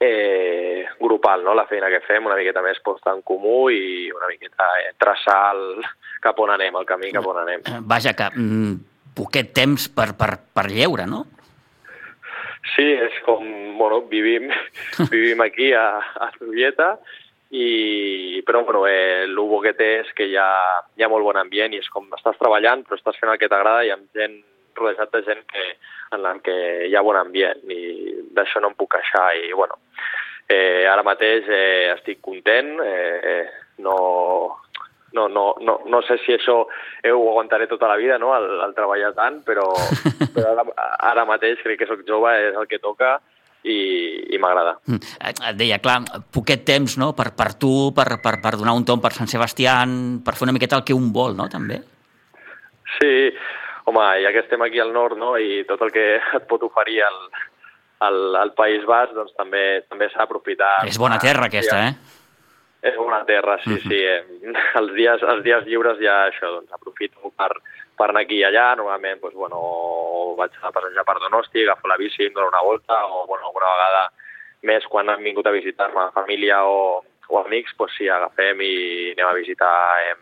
eh, 0.00 0.86
grupal, 1.00 1.44
no? 1.44 1.54
la 1.54 1.66
feina 1.70 1.90
que 1.92 2.02
fem, 2.06 2.26
una 2.26 2.38
miqueta 2.38 2.64
més 2.64 2.80
posar 2.84 3.16
en 3.16 3.22
comú 3.26 3.68
i 3.72 4.10
una 4.14 4.28
miqueta 4.30 4.68
eh, 4.82 4.92
traçar 5.00 5.40
el, 5.54 5.84
cap 6.22 6.38
on 6.42 6.52
anem, 6.54 6.76
el 6.76 6.88
camí 6.88 7.12
cap 7.14 7.26
on 7.28 7.40
anem. 7.42 7.64
Eh, 7.66 7.80
Vaja, 7.86 8.14
que 8.16 8.30
mm, 8.34 8.74
poquet 9.16 9.52
temps 9.56 9.88
per, 9.92 10.12
per, 10.18 10.36
per 10.54 10.68
lleure, 10.72 11.08
no? 11.10 11.24
Sí, 12.74 12.84
és 12.84 13.14
com, 13.24 13.46
bueno, 13.78 14.02
vivim, 14.10 14.50
vivim 15.12 15.44
aquí 15.44 15.70
a, 15.72 15.86
a 16.00 16.32
Zubieta, 16.38 16.96
i, 17.54 18.42
però 18.44 18.64
bueno, 18.64 18.86
eh, 18.90 19.22
el 19.24 19.36
bo 19.38 19.60
que 19.62 19.72
té 19.78 20.00
és 20.00 20.08
que 20.18 20.26
hi 20.26 20.34
ha, 20.40 20.50
hi 20.98 21.04
ha 21.04 21.08
molt 21.08 21.24
bon 21.24 21.38
ambient 21.38 21.76
i 21.76 21.78
és 21.78 21.88
com 21.94 22.08
estàs 22.16 22.38
treballant 22.40 22.82
però 22.82 22.98
estàs 22.98 23.20
fent 23.20 23.30
el 23.30 23.38
que 23.38 23.48
t'agrada 23.48 23.84
i 23.86 23.92
amb 23.94 24.08
gent 24.18 24.40
rodejat 24.78 25.12
de 25.12 25.22
gent 25.26 25.42
que, 25.50 25.66
en 26.12 26.22
la 26.22 26.36
que 26.44 26.56
hi 26.86 26.94
ha 26.96 27.04
bon 27.04 27.18
ambient 27.18 27.64
i 27.72 27.82
d'això 28.36 28.62
no 28.62 28.72
em 28.72 28.78
puc 28.78 28.94
queixar 28.94 29.28
i 29.40 29.52
bueno, 29.52 29.80
eh, 30.48 30.86
ara 30.90 31.04
mateix 31.06 31.48
eh, 31.48 31.92
estic 31.96 32.20
content, 32.24 32.76
eh, 32.84 33.44
no, 33.82 33.96
no, 35.12 35.28
no, 35.28 35.54
no, 35.60 35.78
no 35.86 36.02
sé 36.06 36.18
si 36.24 36.34
això 36.36 36.60
eh, 37.02 37.12
ho 37.12 37.30
aguantaré 37.30 37.66
tota 37.66 37.88
la 37.88 37.96
vida, 37.96 38.18
no?, 38.18 38.34
el, 38.36 38.46
el 38.66 38.74
treballar 38.76 39.14
tant, 39.16 39.40
però, 39.46 39.70
però 40.34 40.52
ara, 40.52 40.66
ara 41.12 41.26
mateix 41.28 41.62
crec 41.64 41.82
que 41.82 41.90
sóc 41.90 42.04
jove, 42.08 42.34
és 42.50 42.58
el 42.58 42.68
que 42.70 42.82
toca 42.82 43.16
i, 43.66 43.78
i 44.34 44.40
m'agrada. 44.42 44.76
Mm, 44.86 45.02
eh, 45.18 45.34
Et 45.50 45.58
deia, 45.58 45.80
clar, 45.82 45.98
poquet 46.34 46.64
temps 46.68 46.98
no? 47.02 47.12
per, 47.18 47.32
per 47.38 47.52
tu, 47.58 47.72
per, 47.96 48.08
per, 48.22 48.36
per 48.44 48.56
donar 48.58 48.76
un 48.78 48.86
tom 48.86 49.02
per 49.02 49.14
Sant 49.16 49.30
Sebastián, 49.30 50.20
per 50.24 50.36
fer 50.36 50.46
una 50.48 50.56
miqueta 50.56 50.78
el 50.78 50.86
que 50.86 50.96
un 50.96 51.10
vol, 51.14 51.36
no?, 51.38 51.48
també. 51.52 51.80
Sí, 52.96 53.14
home, 53.86 54.06
ja 54.24 54.32
que 54.34 54.42
estem 54.44 54.62
aquí 54.66 54.80
al 54.82 54.92
nord, 54.92 55.18
no?, 55.18 55.36
i 55.38 55.62
tot 55.68 55.82
el 55.86 55.92
que 55.94 56.06
et 56.18 56.46
pot 56.50 56.62
oferir 56.66 57.00
el, 57.06 57.18
el, 58.08 58.20
el 58.42 58.52
País 58.58 58.84
Basc, 58.88 59.14
doncs 59.14 59.34
també 59.38 59.64
també 59.88 60.10
s'ha 60.10 60.24
d'aprofitar. 60.24 60.74
És 60.90 60.98
bona 61.00 61.18
terra, 61.22 61.46
aquesta, 61.46 61.78
eh? 61.86 62.22
És 62.86 62.98
bona 62.98 63.22
terra, 63.26 63.56
sí, 63.64 63.78
sí. 63.82 63.98
Eh, 63.98 64.20
els, 64.80 64.92
dies, 64.98 65.22
els 65.22 65.42
dies 65.46 65.64
lliures 65.70 65.98
ja 66.02 66.26
això, 66.26 66.52
doncs 66.58 66.74
aprofito 66.76 67.32
per, 67.38 67.50
per 67.98 68.10
anar 68.10 68.26
aquí 68.26 68.42
i 68.42 68.44
allà, 68.46 68.68
normalment 68.78 69.22
doncs, 69.22 69.34
bueno, 69.38 69.62
vaig 70.38 70.54
a 70.60 70.74
passejar 70.74 71.06
per 71.08 71.18
Donosti, 71.22 71.64
agafo 71.64 71.90
la 71.90 71.98
bici, 72.00 72.26
em 72.26 72.34
dono 72.36 72.50
una 72.52 72.62
volta, 72.62 73.00
o 73.06 73.24
bueno, 73.26 73.48
alguna 73.48 73.72
vegada 73.72 74.04
més 74.66 74.86
quan 74.90 75.10
han 75.10 75.22
vingut 75.22 75.46
a 75.46 75.54
visitar-me 75.54 76.08
la 76.08 76.14
família 76.14 76.62
o, 76.66 77.02
o 77.30 77.40
amics, 77.40 77.74
doncs 77.78 77.96
sí, 77.98 78.10
agafem 78.10 78.60
i 78.62 78.76
anem 79.14 79.30
a 79.30 79.36
visitar 79.38 79.74
eh, 80.04 80.14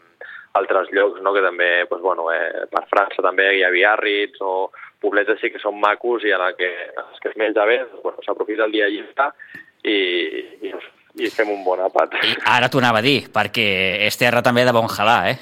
altres 0.54 0.90
llocs, 0.94 1.20
no? 1.23 1.34
que 1.34 1.42
també, 1.42 1.68
doncs, 1.90 2.02
bueno, 2.02 2.28
eh, 2.32 2.64
per 2.70 2.84
França 2.90 3.23
també 3.25 3.50
hi 3.56 3.62
ha 3.66 3.73
Biarritz 3.75 4.42
o 4.42 4.70
poblets 5.02 5.34
així 5.34 5.50
que 5.52 5.61
són 5.62 5.80
macos 5.82 6.25
i 6.25 6.32
en 6.34 6.42
el 6.44 6.54
que, 6.58 6.70
els 7.02 7.23
que 7.23 7.32
es 7.32 7.38
menja 7.40 7.66
bé, 7.68 7.80
doncs, 7.84 8.02
bueno, 8.04 8.25
s'aprofita 8.26 8.68
el 8.68 8.75
dia 8.75 8.90
lliure 8.92 9.30
i, 9.84 9.96
i, 10.70 10.73
i 11.26 11.30
fem 11.34 11.50
un 11.52 11.64
bon 11.66 11.82
àpat. 11.84 12.14
I 12.23 12.37
ara 12.54 12.70
t'ho 12.70 12.80
anava 12.82 13.02
a 13.02 13.06
dir, 13.06 13.26
perquè 13.34 13.66
és 14.06 14.18
terra 14.20 14.44
també 14.46 14.64
de 14.66 14.75
bon 14.76 14.87
halà, 14.87 15.18
eh? 15.32 15.37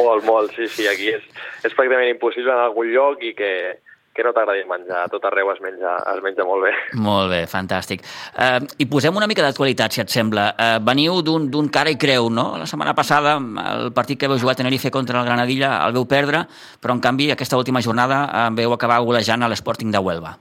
molt, 0.00 0.26
molt, 0.28 0.52
sí, 0.56 0.68
sí, 0.68 0.88
aquí 0.90 1.14
és, 1.16 1.24
és 1.64 1.72
pràcticament 1.72 2.12
impossible 2.12 2.52
en 2.52 2.66
algun 2.68 2.92
lloc 2.92 3.24
i 3.24 3.32
que, 3.38 3.52
que 4.14 4.24
no 4.26 4.32
t'agradi 4.34 4.64
menjar, 4.66 5.04
tot 5.12 5.24
arreu 5.28 5.52
es 5.52 5.60
menja, 5.62 5.94
es 6.10 6.22
menja 6.24 6.46
molt 6.46 6.66
bé. 6.66 6.72
Molt 6.98 7.30
bé, 7.30 7.44
fantàstic. 7.50 8.02
Uh, 8.34 8.58
I 8.82 8.88
posem 8.90 9.16
una 9.16 9.28
mica 9.30 9.44
d'actualitat, 9.46 9.94
si 9.94 10.02
et 10.02 10.10
sembla. 10.10 10.50
Uh, 10.56 10.76
veniu 10.84 11.20
d'un 11.22 11.70
cara 11.72 11.94
i 11.94 11.98
creu, 12.00 12.28
no? 12.32 12.50
La 12.58 12.66
setmana 12.70 12.94
passada, 12.98 13.38
el 13.38 13.94
partit 13.96 14.18
que 14.18 14.30
veu 14.30 14.40
jugar 14.40 14.58
a 14.58 14.62
Tenerife 14.62 14.90
contra 14.90 15.22
el 15.22 15.28
Granadilla 15.30 15.76
el 15.86 15.94
veu 15.96 16.08
perdre, 16.10 16.44
però 16.82 16.96
en 16.96 17.02
canvi 17.04 17.30
aquesta 17.30 17.60
última 17.60 17.82
jornada 17.86 18.24
uh, 18.26 18.46
veu 18.54 18.74
acabar 18.74 19.00
golejant 19.06 19.46
a 19.46 19.50
l'Sporting 19.50 19.94
de 19.94 20.02
Huelva. 20.02 20.36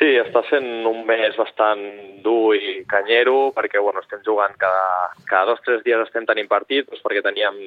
Sí, 0.00 0.14
està 0.16 0.40
sent 0.48 0.86
un 0.88 1.02
mes 1.04 1.34
bastant 1.36 1.80
dur 2.24 2.54
i 2.56 2.78
canyero 2.88 3.50
perquè 3.52 3.82
bueno, 3.84 4.00
estem 4.00 4.22
jugant 4.24 4.54
cada, 4.62 5.10
cada 5.28 5.50
dos 5.50 5.60
o 5.60 5.66
tres 5.66 5.82
dies 5.84 6.00
estem 6.06 6.24
tenint 6.24 6.48
partit 6.48 6.86
doncs 6.88 7.02
perquè 7.04 7.20
teníem, 7.26 7.58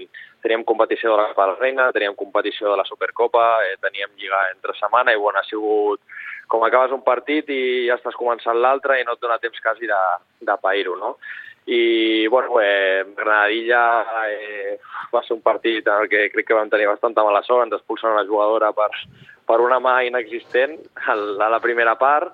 teníem 0.41 0.63
competició 0.65 1.11
de 1.11 1.19
la 1.19 1.27
Copa 1.29 1.45
de 1.45 1.51
la 1.51 1.59
Reina, 1.59 1.85
teníem 1.93 2.17
competició 2.17 2.71
de 2.71 2.79
la 2.79 2.87
Supercopa, 2.89 3.45
eh, 3.67 3.77
teníem 3.85 4.17
lliga 4.17 4.39
entre 4.49 4.73
setmana 4.79 5.13
i 5.13 5.21
bueno, 5.21 5.43
ha 5.43 5.45
sigut 5.45 6.01
com 6.49 6.65
acabes 6.65 6.97
un 6.97 7.05
partit 7.05 7.53
i 7.53 7.61
ja 7.85 7.99
estàs 8.01 8.17
començant 8.17 8.57
l'altre 8.57 8.97
i 8.97 9.05
no 9.05 9.13
et 9.13 9.21
dona 9.21 9.37
temps 9.43 9.61
quasi 9.61 9.85
de, 9.93 10.01
de 10.41 10.57
pair-ho, 10.65 10.97
no? 10.97 11.13
I, 11.65 12.27
bueno, 12.27 12.59
eh, 12.61 13.05
Granadilla 13.15 13.83
eh, 14.29 14.79
va 15.13 15.21
ser 15.23 15.37
un 15.37 15.41
partit 15.41 15.87
en 15.87 16.01
el 16.01 16.09
que 16.09 16.29
crec 16.33 16.47
que 16.47 16.57
vam 16.57 16.69
tenir 16.69 16.89
bastanta 16.89 17.23
mala 17.23 17.43
sort, 17.43 17.63
ens 17.63 17.77
expulsen 17.77 18.11
una 18.11 18.25
jugadora 18.27 18.73
per, 18.75 18.89
per 19.47 19.61
una 19.63 19.79
mà 19.79 20.01
inexistent 20.03 20.75
a 21.07 21.15
la 21.15 21.61
primera 21.63 21.95
part 21.95 22.33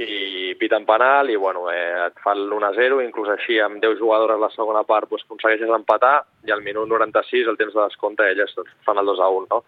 i 0.00 0.54
piten 0.56 0.86
penal 0.88 1.28
i 1.28 1.36
bueno, 1.36 1.66
eh, 1.70 2.06
et 2.06 2.20
fa 2.24 2.32
l'1-0, 2.32 3.02
inclús 3.04 3.28
així 3.28 3.58
amb 3.60 3.82
10 3.82 3.98
jugadores 4.00 4.40
la 4.40 4.48
segona 4.54 4.86
part 4.88 5.10
doncs, 5.10 5.26
aconsegueixes 5.26 5.68
empatar 5.68 6.22
i 6.48 6.54
al 6.54 6.64
minut 6.64 6.88
96, 6.88 7.50
el 7.50 7.58
temps 7.60 7.74
de 7.74 7.82
descompte, 7.82 8.24
elles 8.24 8.56
doncs, 8.56 8.72
fan 8.86 9.02
el 9.02 9.12
2-1. 9.12 9.50
No? 9.50 9.64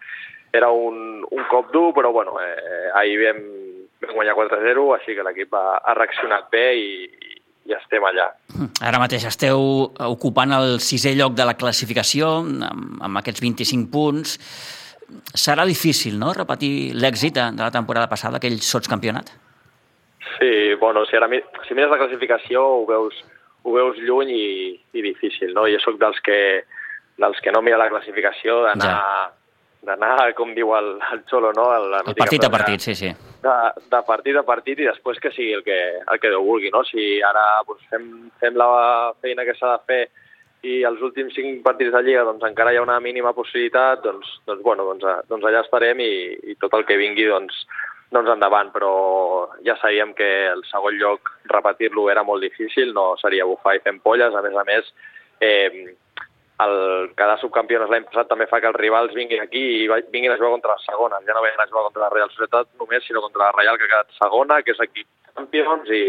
Era 0.55 0.71
un, 0.71 1.21
un 1.29 1.45
cop 1.51 1.69
dur, 1.75 1.93
però 1.93 2.13
bueno, 2.13 2.39
eh, 2.41 2.89
ahir 2.95 3.21
vam, 3.21 3.43
vam 4.01 4.17
guanyar 4.17 4.39
4-0, 4.39 4.87
així 4.97 5.19
que 5.19 5.27
l'equip 5.27 5.53
ha, 5.53 5.81
ha 5.85 5.97
reaccionat 5.99 6.49
bé 6.55 6.67
i, 6.81 6.89
i 7.65 7.75
estem 7.77 8.05
allà. 8.05 8.29
Ara 8.85 9.01
mateix 9.01 9.25
esteu 9.29 9.61
ocupant 10.09 10.53
el 10.57 10.79
sisè 10.85 11.15
lloc 11.17 11.37
de 11.39 11.47
la 11.49 11.57
classificació 11.59 12.31
amb, 12.43 12.99
amb 13.05 13.21
aquests 13.23 13.45
25 13.45 13.91
punts 13.93 14.39
serà 15.37 15.67
difícil, 15.69 16.19
no?, 16.19 16.33
repetir 16.37 16.93
l'èxit 16.97 17.37
de, 17.37 17.47
de 17.57 17.63
la 17.63 17.73
temporada 17.73 18.09
passada, 18.11 18.41
aquell 18.41 18.57
sotscampionat? 18.65 19.31
Sí, 20.39 20.75
bueno, 20.81 21.05
si, 21.07 21.17
ara, 21.17 21.29
si 21.69 21.77
mires 21.77 21.93
la 21.93 22.01
classificació 22.01 22.65
ho 22.81 22.85
veus, 22.89 23.21
ho 23.63 23.75
veus 23.77 24.01
lluny 24.01 24.33
i, 24.35 24.47
i 24.97 25.05
difícil, 25.05 25.53
no? 25.55 25.69
Jo 25.71 25.81
sóc 25.85 26.01
dels 26.01 26.21
que, 26.25 26.39
dels 27.21 27.41
que 27.45 27.53
no 27.55 27.63
mira 27.63 27.81
la 27.81 27.91
classificació, 27.93 28.63
d'anar 28.65 28.91
ja 28.91 29.33
d'anar, 29.87 30.33
com 30.39 30.53
diu 30.57 30.75
el, 30.77 30.91
el 31.13 31.23
Xolo, 31.31 31.53
no? 31.57 31.69
El, 31.77 31.95
el 32.01 32.19
partit 32.19 32.45
a 32.47 32.51
partit, 32.53 32.83
sí, 32.85 32.95
sí. 32.99 33.13
De, 33.45 33.55
de 33.93 34.03
partit 34.09 34.37
a 34.41 34.45
partit 34.47 34.81
i 34.81 34.89
després 34.89 35.21
que 35.21 35.33
sigui 35.35 35.53
el 35.59 35.65
que, 35.67 35.79
el 36.01 36.21
que 36.21 36.33
Déu 36.33 36.45
vulgui, 36.47 36.73
no? 36.75 36.83
Si 36.89 37.21
ara 37.23 37.45
doncs, 37.69 37.87
fem, 37.93 38.11
fem 38.43 38.61
la 38.61 38.69
feina 39.23 39.47
que 39.47 39.57
s'ha 39.59 39.75
de 39.77 39.83
fer 39.91 40.03
i 40.65 40.79
els 40.89 41.01
últims 41.05 41.35
cinc 41.37 41.63
partits 41.65 41.93
de 41.93 42.01
Lliga 42.05 42.25
doncs, 42.25 42.45
encara 42.49 42.73
hi 42.73 42.79
ha 42.81 42.85
una 42.85 43.01
mínima 43.05 43.35
possibilitat, 43.37 44.01
doncs, 44.05 44.31
doncs, 44.49 44.63
bueno, 44.65 44.87
doncs, 44.89 45.05
doncs 45.29 45.49
allà 45.49 45.61
estarem 45.65 46.01
i, 46.01 46.13
i 46.53 46.57
tot 46.61 46.77
el 46.79 46.87
que 46.89 46.97
vingui 47.01 47.29
doncs, 47.29 47.67
doncs 48.15 48.31
endavant, 48.33 48.71
però 48.73 48.95
ja 49.67 49.77
sabíem 49.81 50.15
que 50.17 50.31
el 50.53 50.65
segon 50.71 50.97
lloc 51.01 51.35
repetir-lo 51.53 52.09
era 52.13 52.25
molt 52.25 52.45
difícil, 52.47 52.95
no 52.97 53.13
seria 53.21 53.49
bufar 53.49 53.77
i 53.77 53.85
fent 53.85 54.01
polles, 54.05 54.33
a 54.33 54.43
més 54.45 54.57
a 54.57 54.65
més 54.69 54.89
eh, 55.41 55.95
el 56.63 57.11
quedar 57.19 57.39
subcampiones 57.41 57.91
l'any 57.91 58.05
passat 58.07 58.29
també 58.31 58.47
fa 58.47 58.61
que 58.63 58.71
els 58.71 58.79
rivals 58.79 59.15
vinguin 59.17 59.43
aquí 59.43 59.63
i 59.83 59.89
vinguin 59.89 60.31
a 60.33 60.39
jugar 60.39 60.53
contra 60.55 60.77
les 60.77 60.87
segones, 60.87 61.27
ja 61.27 61.35
no 61.35 61.43
venen 61.43 61.61
a 61.61 61.67
jugar 61.67 61.89
contra 61.89 62.07
la 62.07 62.13
Real 62.15 62.31
Societat 62.31 62.71
només, 62.79 63.03
sinó 63.07 63.25
contra 63.25 63.49
la 63.49 63.57
Real 63.57 63.79
que 63.79 63.89
ha 63.89 63.93
quedat 63.93 64.17
segona, 64.21 64.63
que 64.63 64.75
és 64.77 64.83
aquí 64.85 65.03
campions 65.35 65.91
i, 65.91 66.05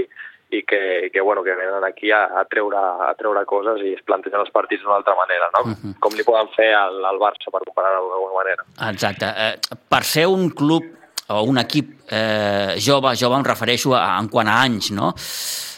i 0.53 0.61
que, 0.63 1.09
que, 1.13 1.21
bueno, 1.21 1.43
que 1.43 1.55
venen 1.57 1.83
aquí 1.83 2.11
a, 2.11 2.25
a, 2.39 2.45
treure, 2.45 2.77
a 2.77 3.13
treure 3.17 3.45
coses 3.49 3.81
i 3.81 3.95
es 3.97 4.03
plantegen 4.05 4.43
els 4.43 4.53
partits 4.53 4.83
d'una 4.83 4.99
altra 4.99 5.15
manera, 5.17 5.49
no? 5.55 5.63
Uh 5.63 5.73
mhm. 5.73 5.77
-huh. 5.81 5.99
Com 5.99 6.13
li 6.13 6.23
poden 6.23 6.49
fer 6.55 6.73
al, 6.73 7.03
al 7.05 7.17
Barça, 7.17 7.49
per 7.51 7.65
comparar-ho 7.65 8.09
d'alguna 8.09 8.35
manera. 8.41 8.63
Exacte. 8.91 9.25
Eh, 9.25 9.55
per 9.89 10.03
ser 10.03 10.27
un 10.27 10.49
club 10.49 10.83
o 11.27 11.41
un 11.41 11.57
equip 11.57 11.87
eh, 12.11 12.75
jove, 12.77 13.15
jove 13.15 13.35
em 13.35 13.43
refereixo 13.43 13.95
a, 13.95 14.19
en 14.19 14.29
quant 14.29 14.47
a 14.47 14.61
anys, 14.61 14.91
no? 14.91 15.13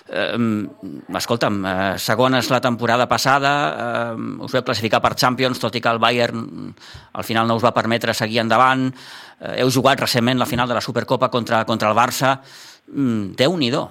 Eh, 0.07 0.37
escolta'm, 1.19 1.59
eh, 1.65 1.97
segones 1.99 2.49
la 2.49 2.61
temporada 2.61 3.07
passada, 3.07 3.53
eh, 4.13 4.43
us 4.45 4.53
vau 4.53 4.63
classificar 4.63 5.01
per 5.01 5.15
Champions, 5.15 5.59
tot 5.59 5.75
i 5.75 5.81
que 5.81 5.89
el 5.89 5.99
Bayern 5.99 6.73
al 7.13 7.23
final 7.27 7.47
no 7.47 7.55
us 7.55 7.65
va 7.65 7.75
permetre 7.75 8.13
seguir 8.13 8.39
endavant, 8.39 8.87
eh, 9.41 9.61
heu 9.61 9.69
jugat 9.69 9.99
recentment 9.99 10.39
la 10.39 10.47
final 10.47 10.67
de 10.67 10.75
la 10.75 10.81
Supercopa 10.81 11.29
contra, 11.29 11.65
contra 11.65 11.89
el 11.89 11.95
Barça, 11.95 12.39
mm, 12.87 13.35
Déu-n'hi-do, 13.35 13.87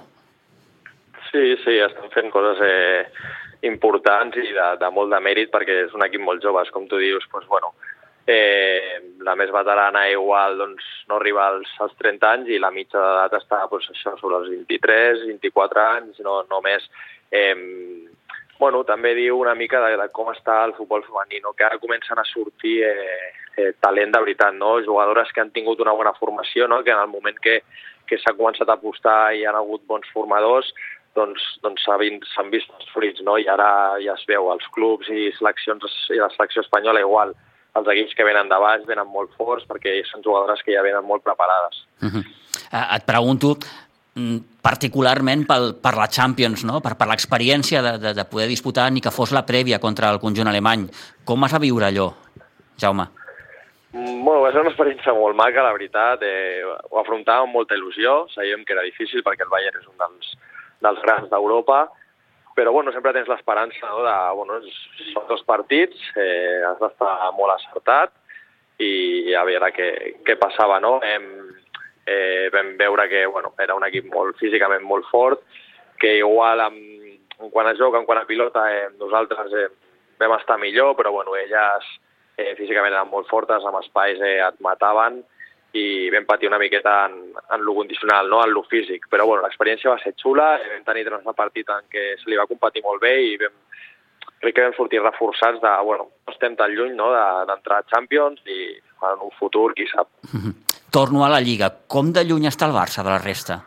Sí, 1.37 1.57
sí, 1.65 1.75
estan 1.85 2.09
fent 2.15 2.31
coses 2.33 2.63
eh, 2.65 3.03
importants 3.69 4.39
i 4.41 4.47
de, 4.57 4.69
de 4.81 4.89
molt 4.95 5.13
de 5.13 5.19
mèrit 5.21 5.51
perquè 5.53 5.83
és 5.85 5.95
un 5.97 6.05
equip 6.07 6.23
molt 6.25 6.41
jove, 6.45 6.63
com 6.73 6.87
tu 6.89 7.01
dius, 7.03 7.27
doncs, 7.33 7.49
bueno, 7.51 7.75
eh, 8.27 8.99
la 9.23 9.35
més 9.39 9.51
veterana 9.55 10.07
igual 10.11 10.59
doncs, 10.59 10.85
no 11.09 11.21
arriba 11.21 11.47
als, 11.47 11.71
als 11.83 11.95
30 12.03 12.31
anys 12.33 12.51
i 12.51 12.61
la 12.63 12.73
mitja 12.75 12.99
d'edat 12.99 13.39
està 13.41 13.63
doncs, 13.71 13.89
això, 13.95 14.17
sobre 14.21 14.43
els 14.43 14.51
23, 14.51 15.25
24 15.31 15.83
anys, 15.85 16.21
no, 16.27 16.41
no 16.51 16.61
més. 16.65 16.85
Eh, 17.31 17.55
bueno, 18.59 18.83
també 18.89 19.15
diu 19.15 19.39
una 19.39 19.55
mica 19.55 19.81
de, 19.85 19.97
de 20.01 20.09
com 20.17 20.33
està 20.33 20.63
el 20.67 20.75
futbol 20.79 21.05
femení, 21.07 21.41
no? 21.45 21.55
que 21.55 21.67
ara 21.67 21.79
comencen 21.79 22.19
a 22.19 22.27
sortir 22.27 22.81
eh, 22.89 23.33
eh, 23.57 23.73
talent 23.81 24.15
de 24.15 24.23
veritat, 24.25 24.55
no? 24.59 24.77
jugadores 24.83 25.31
que 25.33 25.45
han 25.45 25.55
tingut 25.55 25.81
una 25.85 25.95
bona 25.95 26.15
formació, 26.19 26.67
no? 26.69 26.83
que 26.83 26.95
en 26.95 27.03
el 27.03 27.13
moment 27.13 27.39
que, 27.43 27.61
que 28.09 28.19
s'ha 28.23 28.35
començat 28.39 28.69
a 28.69 28.79
apostar 28.81 29.35
i 29.37 29.45
han 29.47 29.59
hagut 29.59 29.85
bons 29.87 30.09
formadors, 30.15 30.73
doncs, 31.17 31.43
doncs 31.65 31.85
s'han 31.87 32.51
vist 32.53 32.73
els 32.77 32.89
fruits, 32.93 33.23
no? 33.25 33.39
I 33.41 33.47
ara 33.49 33.69
ja 34.05 34.13
es 34.19 34.25
veu, 34.29 34.51
els 34.53 34.67
clubs 34.75 35.09
i 35.09 35.31
seleccions 35.39 35.87
i 36.13 36.21
la 36.21 36.29
selecció 36.35 36.61
espanyola 36.61 37.01
igual, 37.01 37.33
els 37.77 37.89
equips 37.93 38.15
que 38.17 38.27
venen 38.27 38.49
de 38.49 38.59
baix 38.63 38.87
venen 38.89 39.09
molt 39.11 39.35
forts 39.37 39.67
perquè 39.69 39.99
són 40.09 40.25
jugadores 40.25 40.63
que 40.65 40.75
ja 40.75 40.85
venen 40.85 41.05
molt 41.05 41.25
preparades. 41.25 41.83
Uh 42.03 42.09
-huh. 42.09 42.25
uh, 42.73 42.97
et 42.97 43.05
pregunto, 43.05 43.57
mm, 44.15 44.39
particularment 44.63 45.47
pel, 45.47 45.75
per 45.83 45.95
la 45.97 46.09
Champions, 46.09 46.65
no? 46.65 46.81
per, 46.81 46.97
per 46.97 47.07
l'experiència 47.09 47.83
de, 47.83 47.99
de, 47.99 48.15
de 48.15 48.25
poder 48.25 48.49
disputar 48.49 48.91
ni 48.91 49.01
que 49.01 49.11
fos 49.11 49.33
la 49.33 49.47
prèvia 49.47 49.79
contra 49.79 50.11
el 50.11 50.19
conjunt 50.19 50.49
alemany. 50.49 50.89
Com 51.25 51.41
vas 51.41 51.55
a 51.55 51.59
viure 51.59 51.87
allò, 51.87 52.13
Jaume? 52.79 53.07
Mm, 53.93 54.25
bueno, 54.25 54.43
va 54.43 54.53
ser 54.53 54.61
una 54.61 54.71
experiència 54.71 55.15
molt 55.15 55.37
maca, 55.37 55.63
la 55.63 55.73
veritat. 55.73 56.23
Eh, 56.23 56.63
ho 56.91 56.99
afrontàvem 57.01 57.47
amb 57.47 57.55
molta 57.55 57.75
il·lusió. 57.75 58.27
Sabíem 58.35 58.65
que 58.65 58.73
era 58.73 58.83
difícil 58.83 59.23
perquè 59.23 59.45
el 59.47 59.53
Bayern 59.53 59.79
és 59.81 59.87
un 59.87 59.97
dels, 59.97 60.35
dels 60.85 61.01
grans 61.03 61.31
d'Europa, 61.31 61.89
però 62.57 62.73
bueno, 62.73 62.93
sempre 62.93 63.13
tens 63.13 63.29
l'esperança 63.29 63.91
no, 63.91 64.01
de, 64.01 64.15
bueno, 64.39 64.57
són 65.13 65.27
dos 65.29 65.43
partits, 65.45 66.01
eh, 66.17 66.63
has 66.65 66.79
d'estar 66.81 67.31
molt 67.37 67.53
acertat 67.53 68.15
i 68.81 69.35
a 69.37 69.43
veure 69.45 69.69
què, 69.77 69.89
què 70.25 70.39
passava, 70.41 70.79
no? 70.81 70.97
Hem, 71.05 71.27
eh, 72.09 72.49
vam 72.55 72.73
veure 72.81 73.09
que 73.13 73.27
bueno, 73.29 73.53
era 73.61 73.77
un 73.77 73.85
equip 73.85 74.09
molt 74.15 74.41
físicament 74.41 74.85
molt 74.89 75.05
fort, 75.13 75.45
que 76.01 76.17
igual 76.23 76.65
amb, 76.65 76.81
en 77.43 77.53
quant 77.53 77.69
a 77.69 77.77
joc, 77.77 78.01
en 78.01 78.09
quant 78.09 78.23
a 78.23 78.27
pilota, 78.29 78.65
eh, 78.73 78.89
nosaltres 78.97 79.53
eh, 79.53 79.69
vam 80.21 80.39
estar 80.39 80.57
millor, 80.57 80.95
però 80.97 81.13
bueno, 81.13 81.37
elles 81.37 81.93
eh, 82.41 82.55
físicament 82.57 82.95
eren 82.95 83.13
molt 83.13 83.29
fortes, 83.29 83.69
amb 83.69 83.83
espais 83.83 84.21
eh, 84.25 84.39
et 84.41 84.65
mataven, 84.65 85.21
i 85.73 86.09
vam 86.11 86.25
patir 86.25 86.49
una 86.49 86.59
miqueta 86.59 87.07
en, 87.07 87.33
en 87.53 87.65
lo 87.65 87.75
condicional, 87.75 88.29
no? 88.31 88.45
en 88.45 88.53
lo 88.53 88.63
físic. 88.65 89.09
Però 89.11 89.27
bueno, 89.27 89.43
l'experiència 89.45 89.93
va 89.93 90.01
ser 90.03 90.15
xula, 90.21 90.57
vam 90.63 90.85
tenir 90.87 91.05
tres 91.09 91.37
partits 91.37 91.73
en 91.75 91.89
què 91.93 92.15
se 92.21 92.31
li 92.31 92.39
va 92.39 92.49
competir 92.49 92.83
molt 92.85 93.03
bé 93.03 93.15
i 93.27 93.37
vam, 93.41 93.55
crec 94.41 94.57
que 94.57 94.67
vam 94.69 94.77
sortir 94.77 95.03
reforçats 95.03 95.61
de, 95.61 95.73
bueno, 95.85 96.09
no 96.27 96.35
estem 96.35 96.57
tan 96.57 96.73
lluny 96.73 96.95
no? 96.97 97.11
d'entrar 97.49 97.83
de, 97.83 97.87
a 97.87 97.95
Champions 97.95 98.41
i 98.47 98.61
en 99.11 99.25
un 99.29 99.33
futur, 99.39 99.73
qui 99.75 99.87
sap. 99.93 100.09
Mm 100.33 100.41
-hmm. 100.41 100.55
Torno 100.91 101.25
a 101.25 101.29
la 101.29 101.41
Lliga. 101.41 101.71
Com 101.87 102.13
de 102.13 102.25
lluny 102.25 102.47
està 102.47 102.67
el 102.67 102.73
Barça 102.73 103.03
de 103.03 103.11
la 103.11 103.19
resta? 103.19 103.65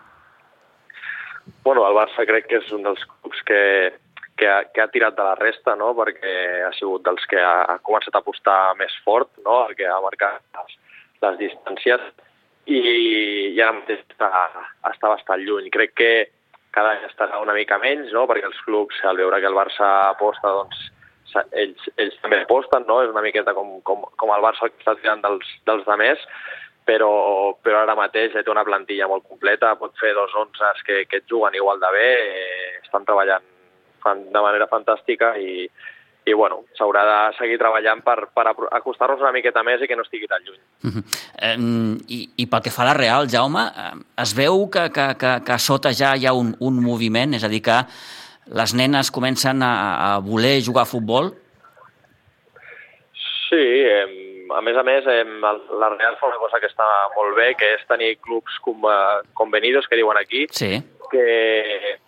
Bueno, 1.63 1.87
el 1.87 1.95
Barça 1.95 2.25
crec 2.25 2.47
que 2.47 2.57
és 2.57 2.71
un 2.71 2.83
dels 2.83 3.03
clubs 3.05 3.41
que, 3.45 3.93
que 4.37 4.47
ha, 4.47 4.63
que 4.73 4.81
ha 4.81 4.87
tirat 4.87 5.15
de 5.15 5.23
la 5.23 5.35
resta, 5.35 5.75
no? 5.75 5.93
perquè 5.93 6.63
ha 6.67 6.71
sigut 6.73 7.03
dels 7.03 7.25
que 7.29 7.39
ha, 7.39 7.65
ha 7.67 7.77
començat 7.79 8.15
a 8.15 8.19
apostar 8.23 8.75
més 8.79 8.93
fort, 9.03 9.29
no? 9.45 9.67
el 9.67 9.75
que 9.75 9.87
ha 9.87 9.99
marcat 10.01 10.41
les, 10.55 10.78
les 11.25 11.39
distàncies, 11.39 12.03
i, 12.69 12.79
mateix 13.57 13.95
està, 13.95 14.29
està 14.91 15.11
bastant 15.15 15.41
lluny. 15.41 15.69
Crec 15.73 15.95
que 15.97 16.11
cada 16.75 16.93
any 16.93 17.05
estarà 17.07 17.41
una 17.41 17.55
mica 17.57 17.79
menys, 17.81 18.13
no? 18.13 18.27
perquè 18.29 18.47
els 18.49 18.61
clubs, 18.67 19.01
al 19.09 19.17
veure 19.17 19.41
que 19.41 19.49
el 19.49 19.57
Barça 19.57 19.89
aposta, 20.11 20.53
doncs 20.61 20.87
ells, 21.57 21.89
ells 21.97 22.17
també 22.23 22.41
aposten, 22.43 22.85
no? 22.89 23.01
és 23.03 23.11
una 23.13 23.25
miqueta 23.25 23.55
com, 23.57 23.79
com, 23.87 24.05
com 24.21 24.33
el 24.35 24.45
Barça 24.45 24.69
que 24.69 24.81
està 24.81 24.95
tirant 25.01 25.23
dels, 25.25 25.53
dels 25.69 25.85
demés, 25.89 26.25
però, 26.89 27.11
però 27.65 27.83
ara 27.83 27.97
mateix 27.97 28.33
té 28.33 28.49
una 28.49 28.65
plantilla 28.65 29.09
molt 29.09 29.25
completa, 29.27 29.75
pot 29.77 29.97
fer 30.01 30.13
dos 30.17 30.33
onzes 30.37 30.83
que, 30.85 31.03
que 31.09 31.23
juguen 31.29 31.57
igual 31.57 31.81
de 31.81 31.93
bé, 31.93 32.09
eh, 32.25 32.75
estan 32.83 33.05
treballant 33.05 33.45
fan 34.03 34.23
de 34.33 34.41
manera 34.41 34.69
fantàstica 34.71 35.35
i, 35.37 35.67
i 36.25 36.33
bueno, 36.33 36.63
s'haurà 36.77 37.03
de 37.07 37.17
seguir 37.37 37.57
treballant 37.57 38.01
per, 38.05 38.27
per 38.35 38.45
acostar-nos 38.51 39.21
una 39.23 39.33
miqueta 39.35 39.63
més 39.65 39.81
i 39.81 39.87
que 39.89 39.97
no 39.97 40.05
estigui 40.05 40.27
tan 40.27 40.43
lluny. 40.45 40.59
Uh 40.83 40.91
-huh. 40.91 41.03
eh, 41.41 41.57
i, 42.07 42.19
I 42.37 42.45
pel 42.45 42.61
que 42.61 42.71
fa 42.71 42.83
a 42.83 42.91
la 42.91 42.93
Real, 42.93 43.27
Jaume, 43.29 43.63
eh, 43.65 44.21
es 44.21 44.35
veu 44.35 44.69
que, 44.69 44.89
que, 44.91 45.15
que, 45.17 45.31
que 45.45 45.53
a 45.53 45.59
sota 45.59 45.91
ja 45.93 46.15
hi 46.15 46.25
ha 46.25 46.33
un, 46.33 46.55
un 46.59 46.83
moviment, 46.83 47.33
és 47.33 47.43
a 47.43 47.47
dir, 47.47 47.61
que 47.61 47.85
les 48.45 48.73
nenes 48.73 49.11
comencen 49.11 49.63
a, 49.63 50.15
a 50.15 50.19
voler 50.19 50.61
jugar 50.65 50.83
a 50.83 50.91
futbol? 50.93 51.33
Sí, 53.49 53.55
eh, 53.55 54.45
a 54.55 54.61
més 54.61 54.77
a 54.77 54.83
més, 54.83 55.05
eh, 55.07 55.23
la 55.79 55.89
Real 55.89 56.17
fa 56.19 56.27
una 56.27 56.37
cosa 56.37 56.59
que 56.59 56.67
està 56.67 56.85
molt 57.15 57.35
bé, 57.37 57.55
que 57.55 57.73
és 57.75 57.85
tenir 57.87 58.17
clubs 58.17 58.59
com, 58.65 58.83
uh, 58.83 59.21
convenidos, 59.33 59.87
que 59.87 59.95
diuen 59.95 60.17
aquí, 60.17 60.47
sí. 60.51 60.81
que 61.11 61.99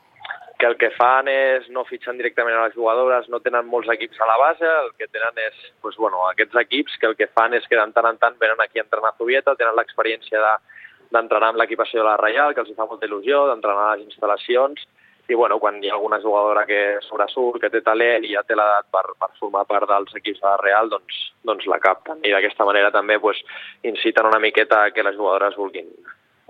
que 0.61 0.67
el 0.69 0.75
que 0.77 0.91
fan 0.93 1.25
és 1.25 1.65
no 1.73 1.81
fitxen 1.89 2.19
directament 2.19 2.53
a 2.53 2.67
les 2.67 2.75
jugadores, 2.77 3.25
no 3.33 3.39
tenen 3.41 3.65
molts 3.65 3.89
equips 3.89 4.19
a 4.21 4.27
la 4.29 4.35
base, 4.37 4.67
el 4.83 4.91
que 4.93 5.07
tenen 5.09 5.39
és, 5.41 5.57
pues, 5.81 5.97
bueno, 5.97 6.21
aquests 6.27 6.59
equips 6.61 6.99
que 7.01 7.09
el 7.09 7.15
que 7.17 7.27
fan 7.33 7.55
és 7.57 7.65
que 7.65 7.79
de 7.79 7.85
tant 7.95 8.09
en 8.11 8.19
tant 8.21 8.37
venen 8.43 8.61
aquí 8.61 8.77
a 8.77 8.83
entrenar 8.85 9.09
a 9.09 9.17
Zubieta, 9.17 9.55
tenen 9.57 9.73
l'experiència 9.79 10.43
d'entrenar 10.43 11.47
de, 11.47 11.55
amb 11.55 11.61
l'equipació 11.63 12.03
de 12.03 12.05
la 12.11 12.19
Reial, 12.21 12.53
que 12.53 12.61
els 12.61 12.69
fa 12.77 12.85
molta 12.85 13.09
il·lusió, 13.09 13.47
d'entrenar 13.49 13.87
a 13.87 13.95
les 13.95 14.05
instal·lacions, 14.05 14.85
i 15.31 15.41
bueno, 15.41 15.57
quan 15.57 15.81
hi 15.81 15.89
ha 15.89 15.97
alguna 15.97 16.21
jugadora 16.21 16.67
que 16.69 16.99
sobresurt, 17.07 17.57
que 17.63 17.73
té 17.73 17.81
talent 17.81 18.29
i 18.29 18.35
ja 18.35 18.45
té 18.45 18.53
l'edat 18.53 18.85
per, 18.93 19.15
per 19.17 19.33
formar 19.41 19.65
part 19.65 19.89
dels 19.89 20.13
equips 20.21 20.45
de 20.45 20.49
la 20.51 20.57
Real, 20.61 20.93
doncs, 20.93 21.21
doncs 21.41 21.65
la 21.73 21.81
capten. 21.81 22.21
I 22.21 22.37
d'aquesta 22.37 22.69
manera 22.69 22.93
també 22.93 23.17
pues, 23.17 23.41
inciten 23.81 24.29
una 24.29 24.43
miqueta 24.43 24.91
que 24.93 25.09
les 25.09 25.17
jugadores 25.17 25.57
vulguin, 25.57 25.89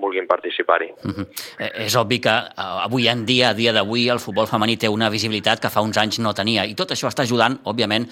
vulguin 0.02 0.28
participar-hi. 0.28 0.90
Uh 1.04 1.12
-huh. 1.12 1.26
eh, 1.60 1.86
és 1.86 1.96
obvi 1.96 2.20
que 2.20 2.30
eh, 2.30 2.86
avui 2.88 3.08
en 3.08 3.26
dia, 3.26 3.50
a 3.50 3.54
dia 3.54 3.74
d'avui, 3.74 4.10
el 4.10 4.20
futbol 4.20 4.48
femení 4.48 4.78
té 4.78 4.90
una 4.90 5.10
visibilitat 5.10 5.60
que 5.60 5.70
fa 5.70 5.82
uns 5.82 5.98
anys 5.98 6.20
no 6.20 6.34
tenia, 6.34 6.66
i 6.66 6.76
tot 6.76 6.92
això 6.92 7.08
està 7.08 7.24
ajudant, 7.24 7.60
òbviament, 7.64 8.08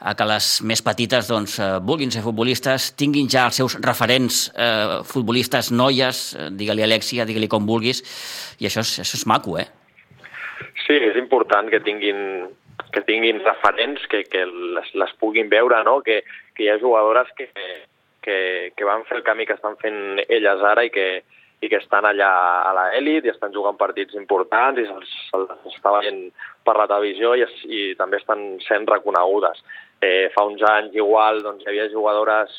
a 0.00 0.14
que 0.14 0.24
les 0.24 0.62
més 0.62 0.82
petites 0.82 1.28
doncs, 1.28 1.58
eh, 1.58 1.78
vulguin 1.80 2.10
ser 2.10 2.22
futbolistes, 2.22 2.94
tinguin 2.96 3.28
ja 3.28 3.46
els 3.46 3.54
seus 3.54 3.76
referents 3.80 4.52
eh, 4.56 5.02
futbolistes, 5.04 5.70
noies, 5.70 6.36
digue-li 6.50 6.82
Alexia, 6.82 7.24
digue-li 7.24 7.48
com 7.48 7.66
vulguis, 7.66 8.02
i 8.58 8.66
això 8.66 8.80
és, 8.80 8.98
això 9.00 9.16
és 9.16 9.26
maco, 9.26 9.58
eh? 9.58 9.68
Sí, 10.86 10.94
és 10.94 11.16
important 11.16 11.70
que 11.70 11.80
tinguin, 11.80 12.48
que 12.92 13.02
tinguin 13.02 13.40
referents, 13.44 14.04
que, 14.10 14.24
que 14.24 14.44
les, 14.46 14.94
les 14.94 15.12
puguin 15.20 15.48
veure, 15.48 15.82
no? 15.84 16.00
que, 16.02 16.22
que 16.56 16.64
hi 16.64 16.68
ha 16.68 16.78
jugadores 16.78 17.28
que, 17.36 17.48
que, 18.22 18.72
que 18.76 18.88
van 18.88 19.04
fer 19.08 19.18
el 19.18 19.26
camí 19.26 19.46
que 19.46 19.56
estan 19.58 19.76
fent 19.82 20.22
elles 20.28 20.62
ara 20.66 20.84
i 20.86 20.90
que, 20.94 21.06
i 21.62 21.70
que 21.70 21.78
estan 21.78 22.06
allà 22.08 22.30
a 22.68 22.72
l'elit 22.78 23.26
i 23.26 23.32
estan 23.32 23.52
jugant 23.54 23.78
partits 23.78 24.16
importants 24.18 24.80
i 24.80 24.86
se'ls 24.88 25.12
se 25.30 25.42
està 25.74 25.94
veient 25.98 26.24
per 26.66 26.76
la 26.78 26.88
televisió 26.90 27.34
i, 27.38 27.44
es, 27.46 27.58
i 27.66 27.82
també 27.98 28.18
estan 28.18 28.56
sent 28.66 28.88
reconegudes. 28.90 29.62
Eh, 30.02 30.30
fa 30.34 30.46
uns 30.48 30.62
anys 30.66 30.96
igual 30.98 31.42
doncs, 31.42 31.62
hi 31.62 31.70
havia 31.70 31.90
jugadores 31.92 32.54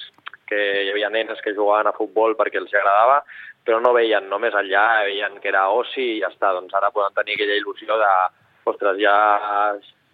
que 0.47 0.61
hi 0.83 0.91
havia 0.91 1.09
nenes 1.09 1.41
que 1.43 1.55
jugaven 1.55 1.89
a 1.89 1.97
futbol 1.97 2.37
perquè 2.39 2.61
els 2.61 2.71
agradava, 2.75 3.23
però 3.63 3.79
no 3.79 3.95
veien 3.95 4.29
no 4.29 4.39
més 4.43 4.55
enllà, 4.55 5.03
veien 5.07 5.39
que 5.43 5.51
era 5.51 5.69
oci 5.71 6.03
i 6.17 6.21
ja 6.21 6.31
està. 6.31 6.51
Doncs 6.55 6.75
ara 6.75 6.91
poden 6.95 7.15
tenir 7.15 7.35
aquella 7.35 7.59
il·lusió 7.59 7.99
de, 7.99 8.13
ostres, 8.71 8.99
ja 8.99 9.15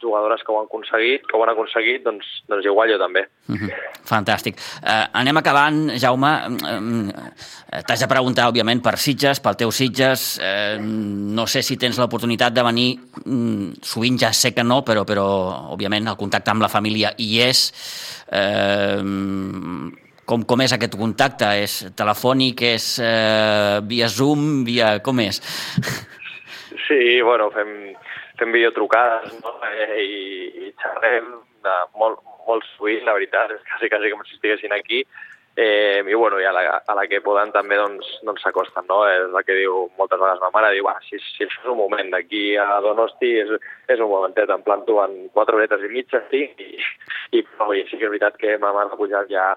jugadores 0.02 0.42
que 0.44 0.52
ho 0.52 0.60
han 0.60 0.68
aconseguit, 0.68 1.26
que 1.28 1.38
ho 1.38 1.44
han 1.44 1.52
aconseguit, 1.54 2.04
doncs, 2.04 2.26
doncs 2.50 2.66
igual 2.66 2.92
jo 2.92 2.98
també. 2.98 3.28
Mhm. 3.48 3.58
-huh. 3.58 3.72
Fantàstic. 4.04 4.58
Uh, 4.82 5.08
anem 5.14 5.38
acabant, 5.38 5.92
Jaume. 5.98 6.32
Uh, 6.50 7.82
T'has 7.86 8.00
de 8.00 8.08
preguntar, 8.08 8.48
òbviament, 8.50 8.82
per 8.82 8.98
Sitges, 8.98 9.40
pel 9.40 9.56
teu 9.56 9.72
Sitges. 9.72 10.40
Uh, 10.42 10.82
no 10.82 11.46
sé 11.46 11.62
si 11.62 11.78
tens 11.78 11.98
l'oportunitat 11.98 12.54
de 12.54 12.64
venir, 12.64 13.00
um, 13.26 13.74
sovint 13.82 14.18
ja 14.18 14.34
sé 14.34 14.54
que 14.54 14.64
no, 14.64 14.84
però, 14.84 15.06
però 15.06 15.70
òbviament 15.74 16.08
el 16.08 16.18
contacte 16.18 16.50
amb 16.52 16.62
la 16.62 16.70
família 16.70 17.14
hi 17.18 17.42
és. 17.42 17.72
Uh, 18.32 19.92
com, 20.30 20.44
com 20.46 20.62
és 20.62 20.74
aquest 20.74 20.96
contacte? 20.96 21.50
És 21.64 21.80
telefònic, 21.98 22.62
és 22.62 23.00
uh, 23.02 23.82
via 23.90 24.08
Zoom, 24.08 24.64
via... 24.68 25.00
com 25.06 25.20
és? 25.20 25.42
Sí, 26.90 27.22
bueno, 27.22 27.52
fem, 27.54 27.68
fem 28.40 28.54
videotrucades 28.56 29.34
no? 29.44 29.56
eh, 29.68 30.00
i, 30.02 30.20
i 30.68 30.72
xerrem 30.82 31.34
de 31.66 31.76
molt, 32.00 32.22
molt 32.48 32.66
sovint, 32.76 33.04
la 33.06 33.18
veritat, 33.18 33.52
és 33.56 33.66
quasi, 33.68 33.92
quasi 33.92 34.14
com 34.14 34.24
si 34.26 34.38
estiguessin 34.38 34.74
aquí, 34.76 35.04
eh, 35.60 36.00
i 36.08 36.14
bueno, 36.14 36.40
i 36.40 36.46
a 36.48 36.54
la, 36.56 36.64
a 36.88 36.96
la 36.96 37.06
que 37.12 37.20
poden 37.22 37.52
també 37.52 37.78
doncs 37.80 38.08
s'acosten, 38.42 38.88
doncs 38.88 38.90
no? 38.90 39.00
És 39.12 39.26
el 39.28 39.46
que 39.48 39.58
diu 39.58 39.82
moltes 40.00 40.22
vegades 40.22 40.42
ma 40.44 40.52
mare, 40.56 40.72
diu, 40.76 40.88
si, 41.08 41.20
si 41.20 41.44
això 41.44 41.66
és 41.66 41.72
un 41.74 41.80
moment 41.82 42.12
d'aquí 42.14 42.44
a 42.56 42.80
Donosti, 42.86 43.34
és, 43.44 43.52
és 43.92 44.00
un 44.00 44.12
momentet, 44.12 44.50
en 44.50 44.64
plan 44.64 44.86
tu 44.88 45.00
en 45.04 45.18
quatre 45.36 45.60
horetes 45.60 45.84
i 45.84 45.92
mitja 45.92 46.24
estic, 46.24 46.56
i, 46.64 46.80
i, 47.36 47.44
però, 47.44 47.74
i 47.76 47.84
sí 47.90 47.98
que 47.98 48.08
és 48.08 48.14
veritat 48.16 48.40
que 48.40 48.56
ma 48.62 48.72
mare 48.76 48.94
ha 48.94 49.00
pujat 49.00 49.28
ja 49.34 49.52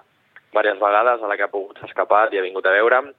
diverses 0.51 0.81
vegades 0.81 1.23
a 1.23 1.29
la 1.31 1.37
que 1.39 1.47
ha 1.47 1.53
pogut 1.53 1.79
escapar 1.87 2.27
i 2.33 2.37
ha 2.37 2.45
vingut 2.45 2.67
a 2.67 2.75
veure'm, 2.75 3.13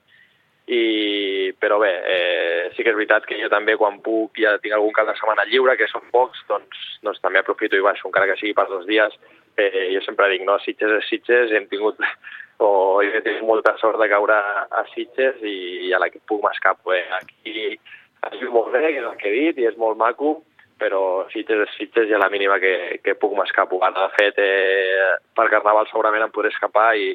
i, 0.67 1.53
però 1.59 1.77
bé, 1.77 1.91
eh, 2.09 2.69
sí 2.73 2.81
que 2.81 2.89
és 2.89 2.97
veritat 2.97 3.25
que 3.29 3.37
jo 3.37 3.49
també 3.53 3.75
quan 3.77 3.99
puc 4.01 4.39
ja 4.41 4.55
tinc 4.61 4.73
algun 4.73 4.95
cap 4.97 5.05
de 5.05 5.13
setmana 5.19 5.45
lliure, 5.45 5.75
que 5.77 5.87
són 5.91 6.07
pocs, 6.13 6.41
doncs, 6.49 6.79
doncs 7.05 7.21
també 7.21 7.39
aprofito 7.39 7.77
i 7.77 7.83
baixo, 7.85 8.07
encara 8.09 8.31
que 8.31 8.37
sigui 8.39 8.55
per 8.57 8.65
dos 8.71 8.87
dies. 8.89 9.13
Eh, 9.61 9.91
jo 9.93 10.01
sempre 10.01 10.31
dic, 10.31 10.41
no, 10.47 10.57
Sitges 10.63 10.97
és 10.97 11.05
Sitges, 11.11 11.53
hem 11.53 11.69
tingut, 11.69 12.01
o 12.65 12.71
he 13.03 13.21
tingut 13.21 13.45
molta 13.45 13.75
sort 13.77 14.01
de 14.01 14.09
caure 14.09 14.39
a 14.65 14.83
Sitges 14.95 15.37
i, 15.45 15.55
i 15.91 15.93
a 15.93 16.01
la 16.01 16.09
que 16.09 16.23
puc 16.25 16.41
m'escapo. 16.43 16.97
Eh. 16.97 17.05
Aquí 17.21 17.69
es 17.69 18.41
viu 18.41 18.51
molt 18.51 18.73
bé, 18.73 18.87
que 18.89 18.99
és 19.03 19.05
el 19.05 19.21
que 19.21 19.29
he 19.29 19.37
dit, 19.37 19.61
i 19.61 19.69
és 19.69 19.77
molt 19.77 20.01
maco, 20.01 20.39
però 20.81 21.27
Sitges 21.29 21.61
és 21.67 21.77
Sitges 21.77 22.09
i 22.09 22.17
a 22.17 22.23
la 22.25 22.31
mínima 22.33 22.57
que, 22.59 22.97
que 23.05 23.13
puc 23.21 23.37
m'escapo. 23.37 23.83
Ara, 23.85 24.09
de 24.09 24.17
fet, 24.17 24.41
eh, 24.41 25.13
per 25.37 25.45
Carnaval 25.53 25.85
segurament 25.93 26.25
em 26.25 26.33
podré 26.33 26.49
escapar 26.49 26.89
i, 26.97 27.13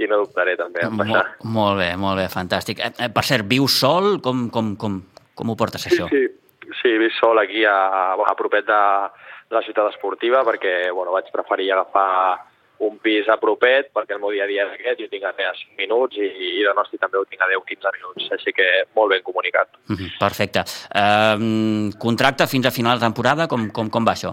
i 0.00 0.08
no 0.08 0.20
dubtaré 0.22 0.56
també 0.58 0.84
en 0.86 0.98
passar. 0.98 1.24
Molt, 1.44 1.48
molt 1.56 1.80
bé, 1.80 1.90
molt 2.00 2.20
bé, 2.20 2.26
fantàstic. 2.32 2.80
Eh, 2.80 2.92
eh, 3.06 3.10
per 3.12 3.24
cert, 3.28 3.46
vius 3.48 3.78
sol? 3.82 4.18
Com, 4.24 4.48
com, 4.54 4.74
com, 4.80 5.00
com 5.36 5.52
ho 5.52 5.56
portes, 5.60 5.84
sí, 5.84 5.92
això? 5.92 6.08
Sí, 6.12 6.26
sí, 6.82 6.94
visc 7.02 7.20
sol 7.20 7.40
aquí 7.42 7.64
a, 7.68 7.78
a 8.14 8.36
propet 8.38 8.68
de, 8.68 8.82
de 9.50 9.58
la 9.58 9.64
ciutat 9.66 9.92
esportiva 9.92 10.44
perquè 10.46 10.90
bueno, 10.94 11.12
vaig 11.16 11.28
preferir 11.34 11.72
agafar 11.74 12.46
un 12.80 12.96
pis 13.04 13.28
a 13.28 13.36
propet 13.36 13.90
perquè 13.92 14.16
el 14.16 14.22
meu 14.22 14.32
dia 14.32 14.46
a 14.46 14.48
dia 14.48 14.64
és 14.64 14.76
aquest, 14.78 15.02
jo 15.02 15.08
tinc 15.12 15.26
a 15.28 15.34
5 15.36 15.76
minuts 15.76 16.16
i, 16.16 16.28
i 16.28 16.64
Donosti 16.64 17.00
també 17.00 17.20
ho 17.20 17.26
tinc 17.28 17.42
a 17.44 17.50
10-15 17.52 17.92
minuts, 17.98 18.28
així 18.36 18.54
que 18.56 18.68
molt 18.96 19.12
ben 19.12 19.24
comunicat. 19.26 19.68
Mm 19.88 19.96
-hmm, 19.96 20.18
perfecte. 20.18 20.64
Uh, 20.88 21.92
contracte 21.98 22.46
fins 22.46 22.66
a 22.66 22.70
final 22.70 22.98
de 22.98 23.04
temporada, 23.04 23.48
com, 23.48 23.68
com, 23.70 23.90
com 23.90 24.04
va 24.04 24.16
això? 24.16 24.32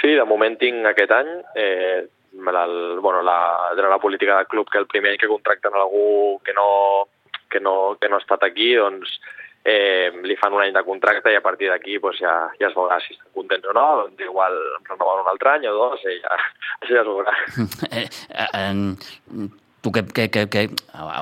Sí, 0.00 0.14
de 0.14 0.24
moment 0.24 0.58
tinc 0.58 0.84
aquest 0.86 1.12
any, 1.12 1.30
eh, 1.54 2.06
el, 2.38 3.00
bueno, 3.00 3.22
la, 3.22 3.72
de 3.74 3.82
la 3.82 3.98
política 3.98 4.36
del 4.36 4.46
club 4.46 4.70
que 4.70 4.78
el 4.78 4.86
primer 4.86 5.12
any 5.12 5.18
que 5.18 5.28
contracten 5.28 5.74
algú 5.74 6.40
que 6.44 6.52
no, 6.52 7.08
que 7.50 7.60
no, 7.60 7.96
que 8.00 8.08
no 8.08 8.16
ha 8.16 8.22
estat 8.22 8.44
aquí, 8.44 8.74
doncs 8.74 9.18
eh, 9.64 10.10
li 10.24 10.36
fan 10.40 10.54
un 10.54 10.62
any 10.62 10.72
de 10.72 10.84
contracte 10.86 11.32
i 11.32 11.38
a 11.38 11.44
partir 11.44 11.70
d'aquí 11.70 11.98
doncs 11.98 12.20
ja, 12.22 12.34
ja 12.60 12.70
es 12.70 12.76
veurà 12.76 12.98
si 13.02 13.14
estan 13.14 13.32
contents 13.34 13.68
o 13.68 13.74
no, 13.76 13.86
doncs 14.04 14.24
igual 14.24 14.56
renoven 14.88 15.24
un 15.24 15.32
altre 15.32 15.54
any 15.56 15.68
o 15.68 15.74
dos 15.76 16.04
i 16.06 16.18
ja, 16.22 16.38
això 16.80 16.94
ja 16.96 17.04
es 17.04 17.12
veurà. 17.12 17.36
Eh, 17.98 18.06
eh, 18.54 19.48
tu 19.80 19.92
que, 19.92 20.02
que, 20.14 20.28
que, 20.30 20.46
que, 20.52 20.64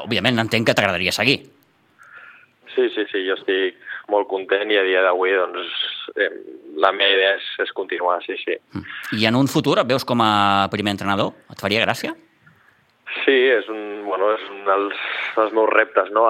òbviament 0.04 0.40
entenc 0.42 0.66
que 0.68 0.74
t'agradaria 0.76 1.12
seguir. 1.12 1.38
Sí, 2.74 2.88
sí, 2.94 3.06
sí, 3.10 3.22
jo 3.24 3.36
estic 3.38 3.78
molt 4.12 4.28
content 4.30 4.70
i 4.70 4.78
a 4.78 4.84
dia 4.86 5.02
d'avui 5.04 5.34
doncs, 5.34 5.80
eh, 6.14 6.30
la 6.82 6.92
meva 6.94 7.16
idea 7.16 7.34
és, 7.38 7.48
és 7.64 7.72
continuar, 7.74 8.20
sí, 8.26 8.36
sí. 8.42 8.54
I 9.18 9.26
en 9.26 9.38
un 9.38 9.50
futur 9.50 9.78
et 9.80 9.88
veus 9.88 10.04
com 10.06 10.22
a 10.22 10.68
primer 10.72 10.94
entrenador? 10.94 11.34
Et 11.52 11.62
faria 11.62 11.82
gràcia? 11.84 12.14
Sí, 13.24 13.36
és 13.48 13.68
un, 13.72 14.04
bueno, 14.04 14.32
és 14.34 14.44
un 14.52 14.64
dels, 14.66 15.00
dels 15.36 15.54
meus 15.56 15.70
reptes, 15.72 16.10
no?, 16.14 16.26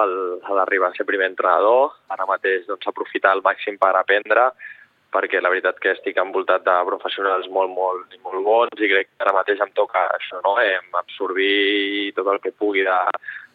l'arribar 0.55 0.91
a 0.91 0.97
ser 0.97 1.05
primer 1.09 1.27
entrenador. 1.31 1.97
Ara 2.13 2.27
mateix, 2.29 2.65
doncs, 2.69 2.87
aprofitar 2.89 3.33
al 3.35 3.43
màxim 3.45 3.77
per 3.81 3.93
aprendre, 3.97 4.51
perquè 5.13 5.41
la 5.41 5.51
veritat 5.51 5.79
que 5.83 5.93
estic 5.95 6.17
envoltat 6.21 6.65
de 6.67 6.75
professionals 6.87 7.47
molt, 7.53 7.73
molt, 7.73 8.15
molt 8.25 8.43
bons 8.45 8.81
i 8.83 8.89
crec 8.91 9.09
que 9.09 9.25
ara 9.25 9.35
mateix 9.35 9.61
em 9.63 9.73
toca 9.77 10.05
això, 10.15 10.41
no?, 10.45 10.55
eh, 10.63 10.79
absorbir 11.01 12.13
tot 12.17 12.31
el 12.33 12.41
que 12.43 12.55
pugui 12.55 12.85
de, 12.87 12.97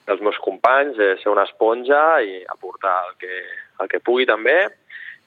dels 0.06 0.22
meus 0.24 0.38
companys, 0.42 0.98
eh, 0.98 1.14
ser 1.22 1.30
una 1.32 1.46
esponja 1.48 2.02
i 2.26 2.42
aportar 2.50 2.96
el 3.08 3.18
que, 3.22 3.42
el 3.82 3.90
que 3.90 4.02
pugui 4.04 4.26
també 4.28 4.56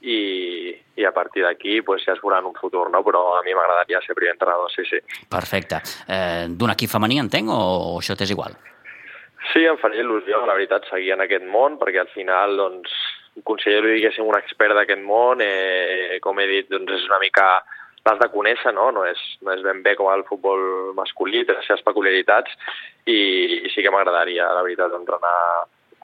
i, 0.05 0.75
i 0.95 1.05
a 1.05 1.11
partir 1.11 1.43
d'aquí 1.45 1.81
pues, 1.81 2.03
ja 2.05 2.13
es 2.13 2.21
veurà 2.21 2.39
en 2.39 2.51
un 2.51 2.55
futur, 2.57 2.87
no? 2.93 3.01
però 3.03 3.25
a 3.39 3.43
mi 3.45 3.55
m'agradaria 3.57 4.01
ser 4.05 4.15
primer 4.17 4.35
entrenador, 4.35 4.71
sí, 4.71 4.85
sí. 4.89 5.01
Perfecte. 5.29 5.81
Eh, 6.07 6.47
D'un 6.49 6.73
equip 6.75 6.91
femení, 6.91 7.19
entenc, 7.23 7.49
o, 7.49 7.59
o 7.95 7.99
això 7.99 8.17
t'és 8.17 8.33
igual? 8.35 8.57
Sí, 9.51 9.65
em 9.69 9.77
faria 9.81 10.01
il·lusió, 10.01 10.41
la 10.45 10.57
veritat, 10.57 10.87
seguir 10.89 11.13
en 11.15 11.23
aquest 11.25 11.45
món, 11.49 11.77
perquè 11.81 12.01
al 12.01 12.11
final, 12.13 12.55
doncs, 12.57 12.93
considero, 13.45 13.91
diguéssim, 13.91 14.25
un 14.25 14.37
expert 14.37 14.75
d'aquest 14.77 15.03
món, 15.05 15.41
eh, 15.43 16.17
com 16.23 16.39
he 16.39 16.47
dit, 16.49 16.69
doncs 16.71 16.97
és 16.97 17.09
una 17.09 17.21
mica 17.21 17.49
l'has 18.05 18.19
de 18.21 18.29
conèixer, 18.29 18.73
no? 18.73 18.91
No 18.93 19.05
és, 19.05 19.21
no 19.41 19.53
és 19.53 19.63
ben 19.65 19.81
bé 19.85 19.95
com 19.97 20.11
el 20.13 20.25
futbol 20.29 20.93
masculí, 20.97 21.43
té 21.45 21.55
les 21.55 21.65
seves 21.65 21.85
peculiaritats, 21.85 22.53
i, 23.05 23.17
i 23.65 23.71
sí 23.73 23.81
que 23.81 23.93
m'agradaria, 23.93 24.51
la 24.53 24.65
veritat, 24.65 24.93
entrenar 24.93 25.33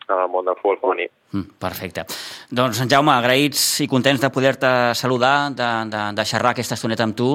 en 0.08 0.18
el 0.18 0.30
món 0.32 0.48
del 0.48 0.58
futbol 0.60 0.80
femení. 0.82 1.08
Mm, 1.32 1.58
perfecte. 1.62 2.06
Doncs, 2.50 2.82
en 2.84 2.90
Jaume, 2.92 3.14
agraïts 3.14 3.62
i 3.86 3.88
contents 3.92 4.22
de 4.22 4.30
poder-te 4.34 4.72
saludar, 4.98 5.52
de, 5.56 5.70
de, 5.92 6.02
de 6.18 6.26
xerrar 6.26 6.52
aquesta 6.56 6.76
estoneta 6.76 7.08
amb 7.08 7.16
tu, 7.16 7.30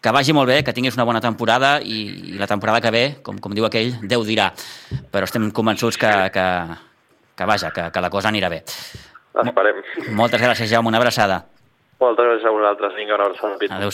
que 0.00 0.12
vagi 0.16 0.32
molt 0.32 0.48
bé, 0.48 0.62
que 0.64 0.72
tinguis 0.72 0.96
una 0.96 1.04
bona 1.04 1.20
temporada 1.20 1.76
i, 1.84 2.32
i 2.32 2.38
la 2.40 2.48
temporada 2.48 2.80
que 2.80 2.90
ve, 2.90 3.04
com, 3.22 3.38
com 3.38 3.52
diu 3.54 3.68
aquell, 3.68 3.92
Déu 4.02 4.24
dirà. 4.24 4.48
Però 5.12 5.28
estem 5.28 5.50
convençuts 5.52 6.00
que, 6.00 6.10
que, 6.34 6.46
que 7.36 7.48
vaja, 7.48 7.70
que, 7.70 7.90
que 7.92 8.00
la 8.00 8.10
cosa 8.10 8.32
anirà 8.32 8.48
bé. 8.48 8.64
Esperem. 9.44 9.82
Moltes 10.16 10.40
gràcies, 10.42 10.70
Jaume. 10.72 10.88
Una 10.88 10.98
abraçada. 10.98 11.44
Moltes 12.00 12.24
gràcies 12.24 12.48
a 12.48 12.54
vosaltres. 12.56 12.96
Vinga, 12.96 13.14
una 13.18 13.28
abraçada. 13.28 13.54
Adéu-siau. 13.54 13.90